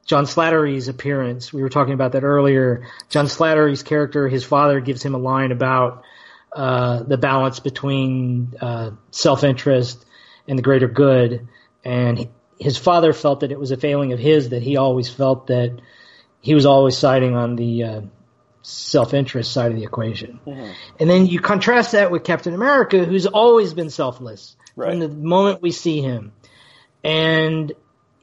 [0.06, 1.54] John Slattery's appearance.
[1.54, 2.88] We were talking about that earlier.
[3.10, 6.04] John Slattery's character, his father gives him a line about
[6.51, 10.06] uh, the balance between uh, self interest
[10.47, 11.47] and the greater good,
[11.84, 12.30] and he-
[12.60, 15.80] his father felt that it was a failing of his that he always felt that
[16.41, 18.01] he was always siding on the uh,
[18.62, 20.39] self-interest side of the equation.
[20.99, 24.91] And then you contrast that with Captain America, who's always been selfless Right.
[24.91, 26.32] from the moment we see him.
[27.04, 27.72] And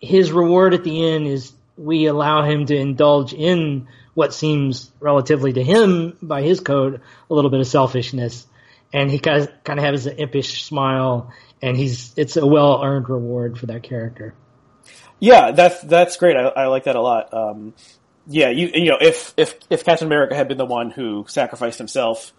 [0.00, 5.52] his reward at the end is we allow him to indulge in what seems relatively
[5.54, 7.00] to him by his code
[7.30, 8.46] a little bit of selfishness.
[8.92, 11.32] And he kind of, kind of has an impish smile
[11.62, 14.34] and he's, it's a well earned reward for that character.
[15.20, 16.36] Yeah, that's that's great.
[16.36, 17.32] I, I like that a lot.
[17.34, 17.74] Um,
[18.26, 21.78] yeah, you you know, if if if Captain America had been the one who sacrificed
[21.78, 22.32] himself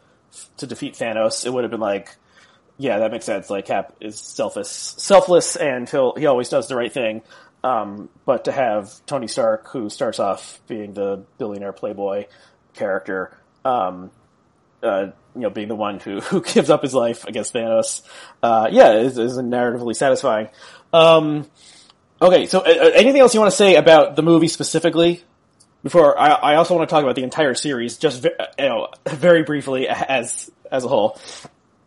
[0.58, 2.16] to defeat Thanos, it would have been like,
[2.80, 3.52] yeah, that makes sense.
[3.52, 7.22] Like Cap is selfish, selfless, and he'll he always does the right thing.
[7.64, 12.26] Um, but to have Tony Stark, who starts off being the billionaire playboy
[12.74, 14.12] character, um,
[14.82, 18.02] uh, you know, being the one who, who gives up his life against Thanos,
[18.42, 20.50] uh, yeah, is, is narratively satisfying.
[20.92, 21.50] Um,
[22.22, 25.24] okay, so uh, uh, anything else you want to say about the movie specifically?
[25.84, 28.30] Before I, I also want to talk about the entire series, just uh,
[28.60, 31.20] you know, very briefly as as a whole.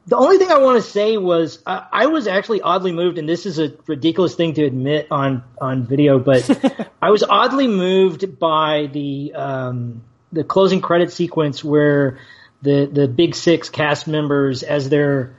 [0.06, 3.28] The only thing I want to say was I, I was actually oddly moved, and
[3.28, 8.38] this is a ridiculous thing to admit on on video, but I was oddly moved
[8.38, 12.18] by the um, the closing credit sequence where
[12.60, 15.36] the the big six cast members, as their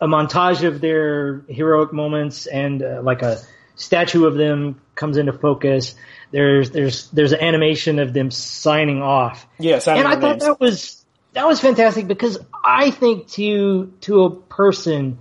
[0.00, 3.38] a montage of their heroic moments and uh, like a
[3.74, 5.94] statue of them comes into focus.
[6.30, 10.44] There's there's there's an animation of them signing off Yeah, and I thought names.
[10.44, 10.97] that was
[11.38, 15.18] that was fantastic because I think to to a person,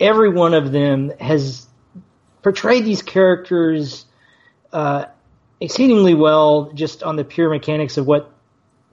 [0.00, 1.66] every one of them has
[2.42, 4.06] portrayed these characters
[4.72, 5.04] uh,
[5.60, 8.32] exceedingly well, just on the pure mechanics of what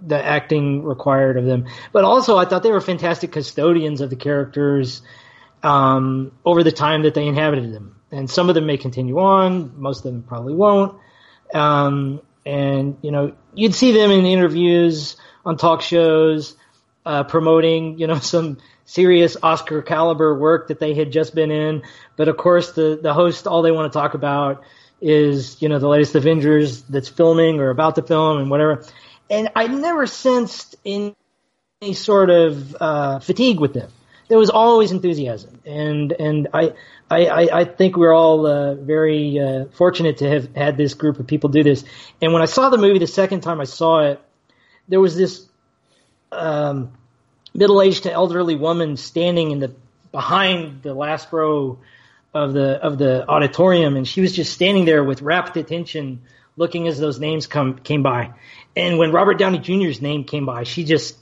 [0.05, 1.67] the acting required of them.
[1.93, 5.01] But also, I thought they were fantastic custodians of the characters
[5.63, 8.01] um, over the time that they inhabited them.
[8.11, 10.99] And some of them may continue on, most of them probably won't.
[11.53, 15.15] Um, and you know, you'd see them in interviews
[15.45, 16.57] on talk shows,
[17.05, 21.83] uh, promoting you know some serious Oscar caliber work that they had just been in.
[22.15, 24.63] But of course, the the host all they want to talk about
[25.01, 28.83] is you know the latest Avengers that's filming or about to film and whatever.
[29.29, 31.15] And I never sensed any,
[31.81, 33.91] any sort of uh, fatigue with them.
[34.27, 36.73] There was always enthusiasm, and and I
[37.09, 41.27] I, I think we're all uh, very uh, fortunate to have had this group of
[41.27, 41.83] people do this.
[42.21, 44.19] And when I saw the movie the second time I saw it,
[44.87, 45.47] there was this
[46.31, 46.91] um,
[47.53, 49.73] middle-aged to elderly woman standing in the
[50.11, 51.79] behind the last row
[52.33, 56.21] of the of the auditorium, and she was just standing there with rapt attention,
[56.57, 58.33] looking as those names come came by.
[58.75, 61.17] And when Robert Downey Jr.'s name came by, she just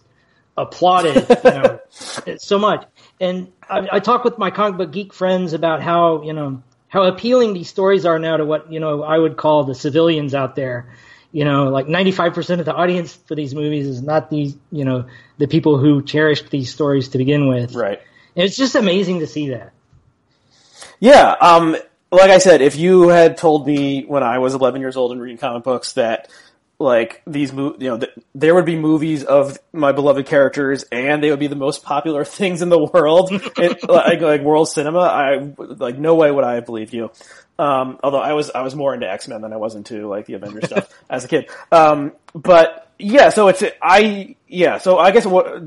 [0.57, 1.79] applauded you know,
[2.37, 2.85] so much.
[3.19, 7.03] And I, I talk with my comic book geek friends about how you know how
[7.03, 10.55] appealing these stories are now to what you know I would call the civilians out
[10.55, 10.93] there.
[11.33, 15.07] You know, like 95% of the audience for these movies is not these, you know,
[15.39, 17.75] the people who cherished these stories to begin with.
[17.75, 17.99] Right.
[18.35, 19.73] And it's just amazing to see that.
[20.99, 21.35] Yeah.
[21.41, 21.75] Um,
[22.11, 25.19] like I said, if you had told me when I was 11 years old and
[25.19, 26.29] reading comic books that
[26.79, 31.23] like these mo- you know th- there would be movies of my beloved characters and
[31.23, 34.99] they would be the most popular things in the world it, like, like world cinema.
[34.99, 37.11] I like no way would i have believed you.
[37.59, 40.33] Um, although i was i was more into x-men than i was into like the
[40.33, 41.49] avengers stuff as a kid.
[41.71, 45.63] Um, but yeah so it's i yeah so i guess what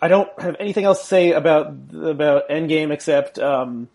[0.00, 3.88] i don't have anything else to say about about endgame except um,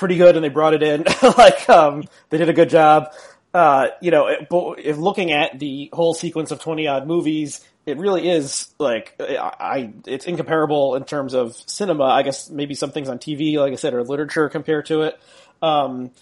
[0.00, 1.04] pretty good and they brought it in.
[1.22, 3.12] Like um, they did a good job
[3.52, 8.28] uh, you know, if looking at the whole sequence of 20 odd movies, it really
[8.28, 12.04] is like, I, it's incomparable in terms of cinema.
[12.04, 15.20] I guess maybe some things on TV, like I said, are literature compared to it.
[15.62, 16.12] Um,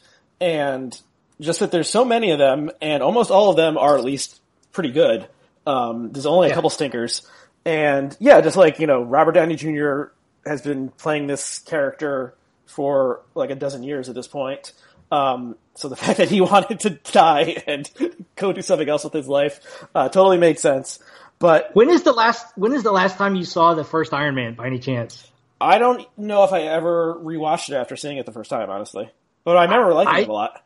[0.41, 0.99] and
[1.41, 4.41] just that there's so many of them and almost all of them are at least
[4.73, 5.29] pretty good.
[5.67, 6.55] Um, there's only a yeah.
[6.55, 7.29] couple stinkers.
[7.65, 10.05] And yeah, just like, you know, Robert Downey Jr.
[10.47, 12.35] has been playing this character
[12.65, 14.73] for like a dozen years at this point.
[15.11, 17.91] Um, so the fact that he wanted to die and
[18.37, 19.61] go do something else with his life
[19.95, 20.99] uh, totally made sense.
[21.39, 24.35] But when is the last when is the last time you saw the first Iron
[24.35, 25.31] Man by any chance?
[25.61, 29.11] I don't know if I ever rewatched it after seeing it the first time, honestly.
[29.45, 30.65] But I remember liking I, it a lot.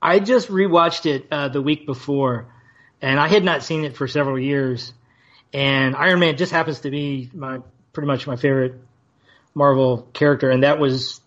[0.00, 2.52] I just rewatched it uh, the week before,
[3.00, 4.92] and I had not seen it for several years.
[5.52, 7.60] And Iron Man just happens to be my
[7.92, 8.74] pretty much my favorite
[9.54, 11.20] Marvel character, and that was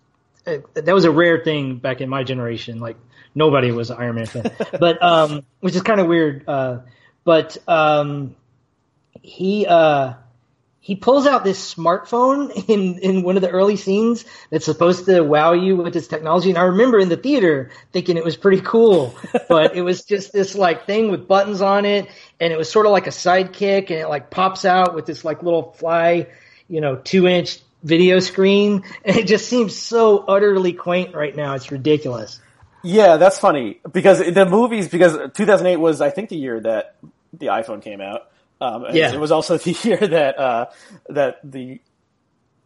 [0.46, 2.80] that was a rare thing back in my generation.
[2.80, 2.96] Like
[3.34, 6.48] nobody was an Iron Man fan, but um, which is kind of weird.
[6.48, 6.80] Uh,
[7.24, 8.36] but um,
[9.22, 10.14] he uh,
[10.78, 15.22] he pulls out this smartphone in in one of the early scenes that's supposed to
[15.22, 16.50] wow you with his technology.
[16.50, 19.16] And I remember in the theater thinking it was pretty cool,
[19.48, 22.08] but it was just this like thing with buttons on it,
[22.38, 25.24] and it was sort of like a sidekick, and it like pops out with this
[25.24, 26.28] like little fly,
[26.68, 31.54] you know, two inch video screen, and it just seems so utterly quaint right now.
[31.54, 32.40] It's ridiculous.
[32.82, 36.96] Yeah, that's funny because the movies because 2008 was I think the year that
[37.32, 38.30] the iPhone came out.
[38.60, 39.12] Um, yeah.
[39.12, 40.66] it was also the year that uh,
[41.08, 41.80] that the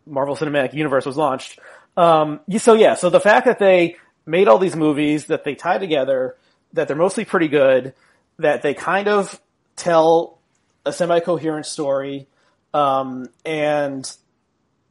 [0.06, 1.58] Marvel Cinematic Universe was launched.
[1.96, 5.78] Um, so yeah, so the fact that they made all these movies that they tie
[5.78, 6.36] together,
[6.72, 7.94] that they're mostly pretty good,
[8.38, 9.40] that they kind of
[9.76, 10.38] tell
[10.86, 12.26] a semi-coherent story,
[12.72, 14.10] um, and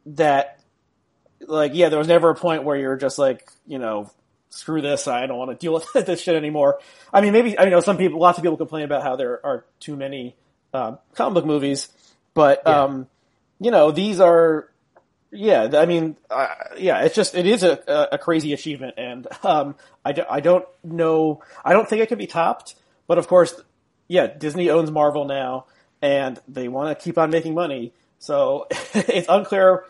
[0.05, 0.59] that
[1.41, 4.11] like yeah, there was never a point where you're just like you know
[4.51, 6.79] screw this, I don't want to deal with this shit anymore.
[7.13, 9.65] I mean, maybe I know some people, lots of people complain about how there are
[9.79, 10.35] too many
[10.73, 11.89] uh, comic book movies,
[12.33, 12.83] but yeah.
[12.83, 13.07] um,
[13.59, 14.69] you know these are
[15.31, 16.47] yeah, I mean, uh,
[16.77, 20.65] yeah, it's just, it is a, a crazy achievement and, um, I, do, I don't
[20.83, 22.75] know, I don't think it can be topped,
[23.07, 23.53] but of course,
[24.07, 25.67] yeah, Disney owns Marvel now
[26.01, 27.93] and they want to keep on making money.
[28.19, 29.85] So it's unclear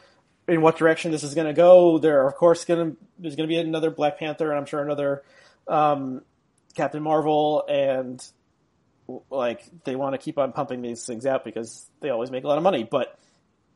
[0.47, 1.97] in what direction this is going to go.
[1.99, 4.65] There are, of course, going to there's going to be another Black Panther, and I'm
[4.65, 5.23] sure another
[5.68, 6.22] um,
[6.76, 8.26] Captain Marvel, and
[9.30, 12.47] like they want to keep on pumping these things out because they always make a
[12.47, 12.84] lot of money.
[12.84, 13.18] But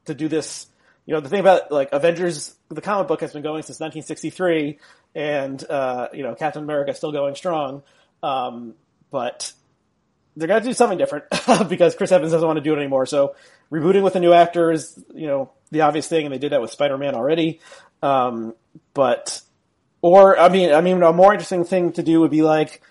[0.06, 0.68] to do this,
[1.06, 4.80] you know, the thing about like Avengers, the comic book has been going since 1963,
[5.16, 7.84] and uh, you know, Captain America is still going strong.
[8.22, 8.76] Um,
[9.12, 9.52] but
[10.36, 11.26] they're going to do something different
[11.70, 13.06] because Chris Evans doesn't want to do it anymore.
[13.06, 13.36] So
[13.74, 16.62] rebooting with a new actor is, you know, the obvious thing, and they did that
[16.62, 17.60] with Spider-Man already.
[18.04, 18.54] Um,
[18.94, 19.42] but,
[20.02, 22.82] or, I mean, I mean, a more interesting thing to do would be like,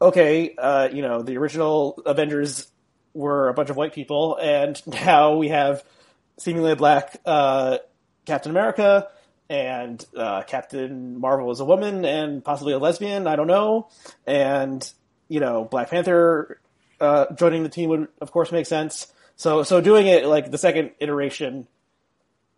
[0.00, 2.68] okay, uh, you know, the original Avengers
[3.12, 5.82] were a bunch of white people, and now we have
[6.38, 7.78] seemingly a black uh,
[8.26, 9.08] Captain America,
[9.48, 13.26] and uh, Captain Marvel is a woman and possibly a lesbian.
[13.26, 13.88] I don't know,
[14.24, 14.88] and
[15.28, 16.60] you know, Black Panther
[17.00, 19.12] uh, joining the team would, of course, make sense.
[19.40, 21.66] So, so doing it like the second iteration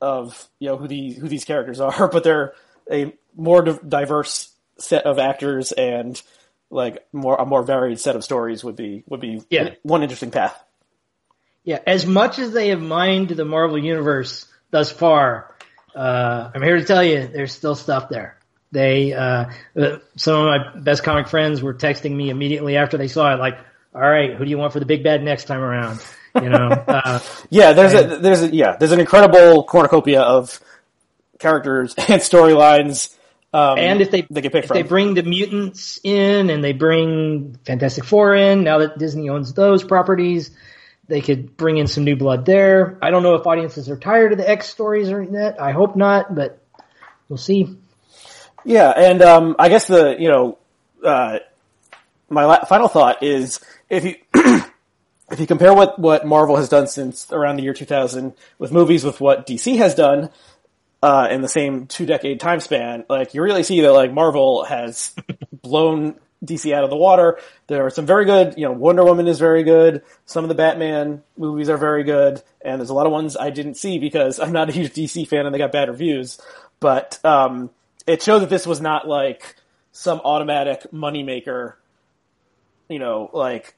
[0.00, 2.54] of you know who these who these characters are, but they're
[2.90, 6.20] a more diverse set of actors and
[6.70, 9.74] like more a more varied set of stories would be would be Yeah.
[9.84, 10.60] one interesting path.
[11.62, 15.54] Yeah, as much as they have mined the Marvel universe thus far,
[15.94, 18.38] uh, I'm here to tell you there's still stuff there.
[18.72, 19.50] They, uh,
[19.80, 23.38] uh, some of my best comic friends were texting me immediately after they saw it,
[23.38, 23.58] like,
[23.94, 26.00] "All right, who do you want for the big bad next time around?"
[26.34, 30.60] You know, uh, Yeah, there's a there's a yeah there's an incredible cornucopia of
[31.38, 33.16] characters and storylines.
[33.54, 34.76] Um, and if they they get picked if from.
[34.76, 39.52] they bring the mutants in and they bring Fantastic Four in, now that Disney owns
[39.52, 40.50] those properties,
[41.06, 42.96] they could bring in some new blood there.
[43.02, 45.60] I don't know if audiences are tired of the X stories or yet.
[45.60, 46.62] I hope not, but
[47.28, 47.76] we'll see.
[48.64, 50.58] Yeah, and um, I guess the you know
[51.04, 51.40] uh,
[52.30, 53.60] my la- final thought is
[53.90, 54.14] if you
[55.32, 59.02] if you compare what what Marvel has done since around the year 2000 with movies
[59.02, 60.30] with what DC has done
[61.02, 64.64] uh, in the same two decade time span, like you really see that like Marvel
[64.64, 65.14] has
[65.62, 67.38] blown DC out of the water.
[67.66, 70.02] There are some very good, you know, Wonder Woman is very good.
[70.26, 73.50] Some of the Batman movies are very good, and there's a lot of ones I
[73.50, 76.40] didn't see because I'm not a huge DC fan and they got bad reviews.
[76.78, 77.70] But um,
[78.06, 79.56] it showed that this was not like
[79.92, 81.74] some automatic moneymaker,
[82.88, 83.74] you know, like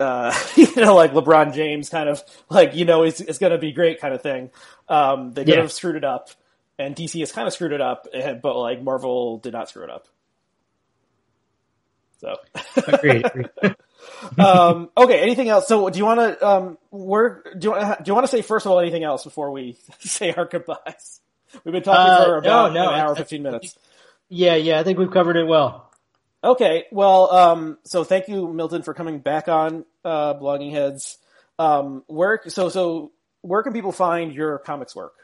[0.00, 3.58] uh, you know, like LeBron James kind of like, you know, it's, it's going to
[3.58, 4.50] be great kind of thing.
[4.88, 5.60] Um, they could Yeah.
[5.62, 6.30] have screwed it up
[6.78, 9.84] and DC has kind of screwed it up, eh, but like Marvel did not screw
[9.84, 10.06] it up.
[12.20, 12.34] So,
[12.88, 13.24] Agreed.
[13.26, 13.48] agreed.
[14.38, 15.68] um, okay, anything else?
[15.68, 18.30] So do you want to, um, where, do you want to, do you want to
[18.30, 21.20] say first of all anything else before we say our goodbyes?
[21.64, 23.78] We've been talking Uh, for about no, an hour, I- 15 minutes.
[24.28, 25.87] yeah, yeah, I think we've covered it well.
[26.42, 31.18] Okay, well, um, so thank you, Milton, for coming back on uh, Blogging Heads.
[31.58, 33.10] Um, where so so
[33.42, 35.14] where can people find your comics work?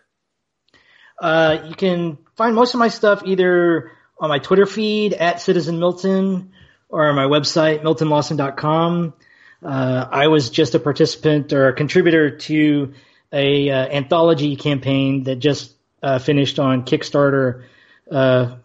[1.20, 5.78] Uh, you can find most of my stuff either on my Twitter feed at Citizen
[5.78, 6.52] Milton
[6.88, 9.14] or on my website, miltonlawson.com.
[9.62, 12.94] Uh, I was just a participant or a contributor to
[13.32, 17.64] a uh, anthology campaign that just uh, finished on Kickstarter.
[18.10, 18.56] Uh,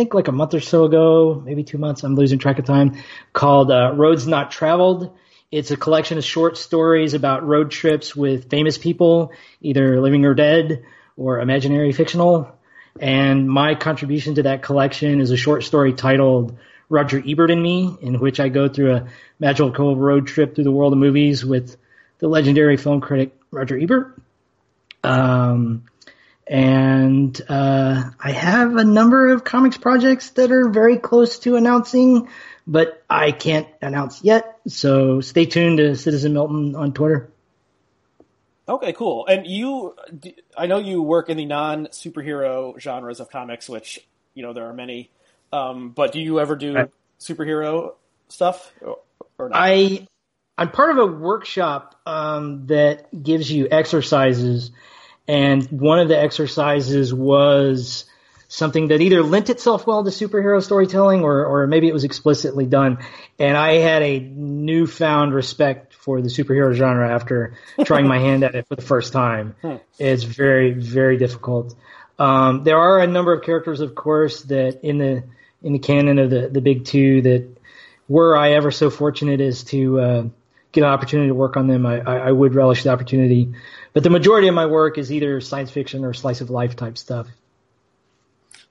[0.00, 2.04] think like a month or so ago, maybe two months.
[2.04, 2.96] I'm losing track of time.
[3.34, 5.14] Called uh, Roads Not Traveled.
[5.50, 10.32] It's a collection of short stories about road trips with famous people, either living or
[10.32, 10.84] dead,
[11.18, 12.50] or imaginary fictional.
[12.98, 16.56] And my contribution to that collection is a short story titled
[16.88, 19.06] Roger Ebert and Me, in which I go through a
[19.38, 21.76] magical road trip through the world of movies with
[22.20, 24.18] the legendary film critic Roger Ebert.
[25.04, 25.84] Um,
[26.46, 32.28] and uh, I have a number of comics projects that are very close to announcing,
[32.66, 34.58] but I can't announce yet.
[34.66, 37.30] So stay tuned to Citizen Milton on Twitter.
[38.68, 39.26] Okay, cool.
[39.26, 39.96] And you,
[40.56, 44.66] I know you work in the non superhero genres of comics, which you know there
[44.66, 45.10] are many.
[45.52, 46.90] Um, but do you ever do Right.
[47.18, 47.94] superhero
[48.28, 48.98] stuff or,
[49.38, 49.58] or not?
[49.58, 50.06] I
[50.56, 54.70] I'm part of a workshop um, that gives you exercises,
[55.28, 58.04] and one of the exercises was
[58.48, 62.66] something that either lent itself well to superhero storytelling or or maybe it was explicitly
[62.66, 62.98] done.
[63.38, 68.54] And I had a newfound respect for the superhero genre after trying my hand at
[68.56, 69.54] it for the first time.
[69.98, 71.74] It's very very difficult.
[72.18, 75.24] Um, there are a number of characters, of course, that in the
[75.62, 77.48] in the canon of the the big two that
[78.08, 80.24] were I ever so fortunate as to uh,
[80.72, 83.52] get an opportunity to work on them, I, I, would relish the opportunity.
[83.92, 86.96] But the majority of my work is either science fiction or slice of life type
[86.96, 87.26] stuff.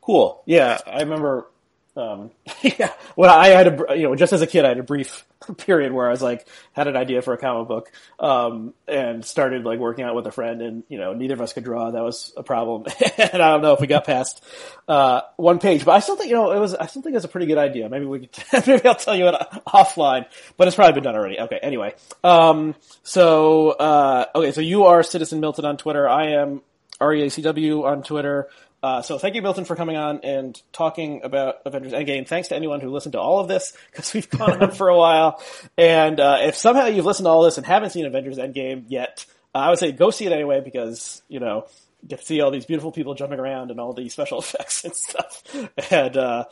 [0.02, 0.42] Cool.
[0.46, 1.48] Yeah, I remember.
[1.96, 4.84] Um, yeah, well, I had a you know just as a kid, I had a
[4.84, 5.26] brief
[5.58, 9.64] period where I was like had an idea for a comic book, um, and started
[9.64, 11.92] like working out with a friend, and you know neither of us could draw.
[11.92, 12.86] That was a problem,
[13.18, 14.44] and I don't know if we got past
[14.88, 16.76] uh, one page, but I still think you know it was.
[16.76, 17.88] I still think it was a pretty good idea.
[17.90, 19.36] Maybe we could, maybe I'll tell you it
[19.68, 20.26] offline,
[20.58, 21.40] but it's probably been done already.
[21.40, 26.08] Okay, anyway, um, so uh, okay, so you are Citizen Milton on Twitter.
[26.10, 26.62] I am
[27.00, 28.50] REACW on Twitter.
[28.82, 32.28] Uh, so thank you, Milton, for coming on and talking about Avengers Endgame.
[32.28, 34.98] Thanks to anyone who listened to all of this because we've gone on for a
[34.98, 35.42] while.
[35.78, 39.26] And uh, if somehow you've listened to all this and haven't seen Avengers Endgame yet,
[39.54, 41.66] uh, I would say go see it anyway because you know
[42.08, 44.96] get to see all these beautiful people jumping around and all the special effects and
[44.96, 45.44] stuff.
[45.92, 46.46] And uh,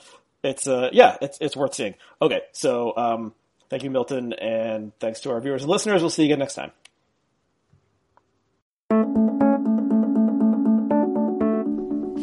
[0.44, 1.96] it's uh, yeah, it's it's worth seeing.
[2.22, 3.34] Okay, so um,
[3.70, 6.02] thank you, Milton, and thanks to our viewers and listeners.
[6.02, 6.72] We'll see you again next time.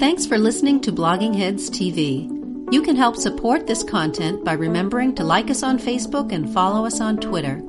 [0.04, 2.28] Thanks for listening to Blogging Heads TV.
[2.70, 6.84] You can help support this content by remembering to like us on Facebook and follow
[6.84, 7.62] us on Twitter.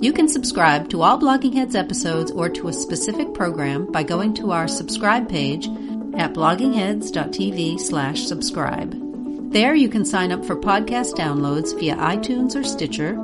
[0.00, 4.32] You can subscribe to all Blogging Heads episodes or to a specific program by going
[4.34, 5.66] to our subscribe page
[6.14, 9.52] at bloggingheads.tv slash subscribe.
[9.52, 13.18] There you can sign up for podcast downloads via iTunes or Stitcher,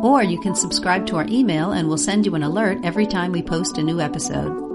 [0.00, 3.32] or you can subscribe to our email and we'll send you an alert every time
[3.32, 4.71] we post a new episode.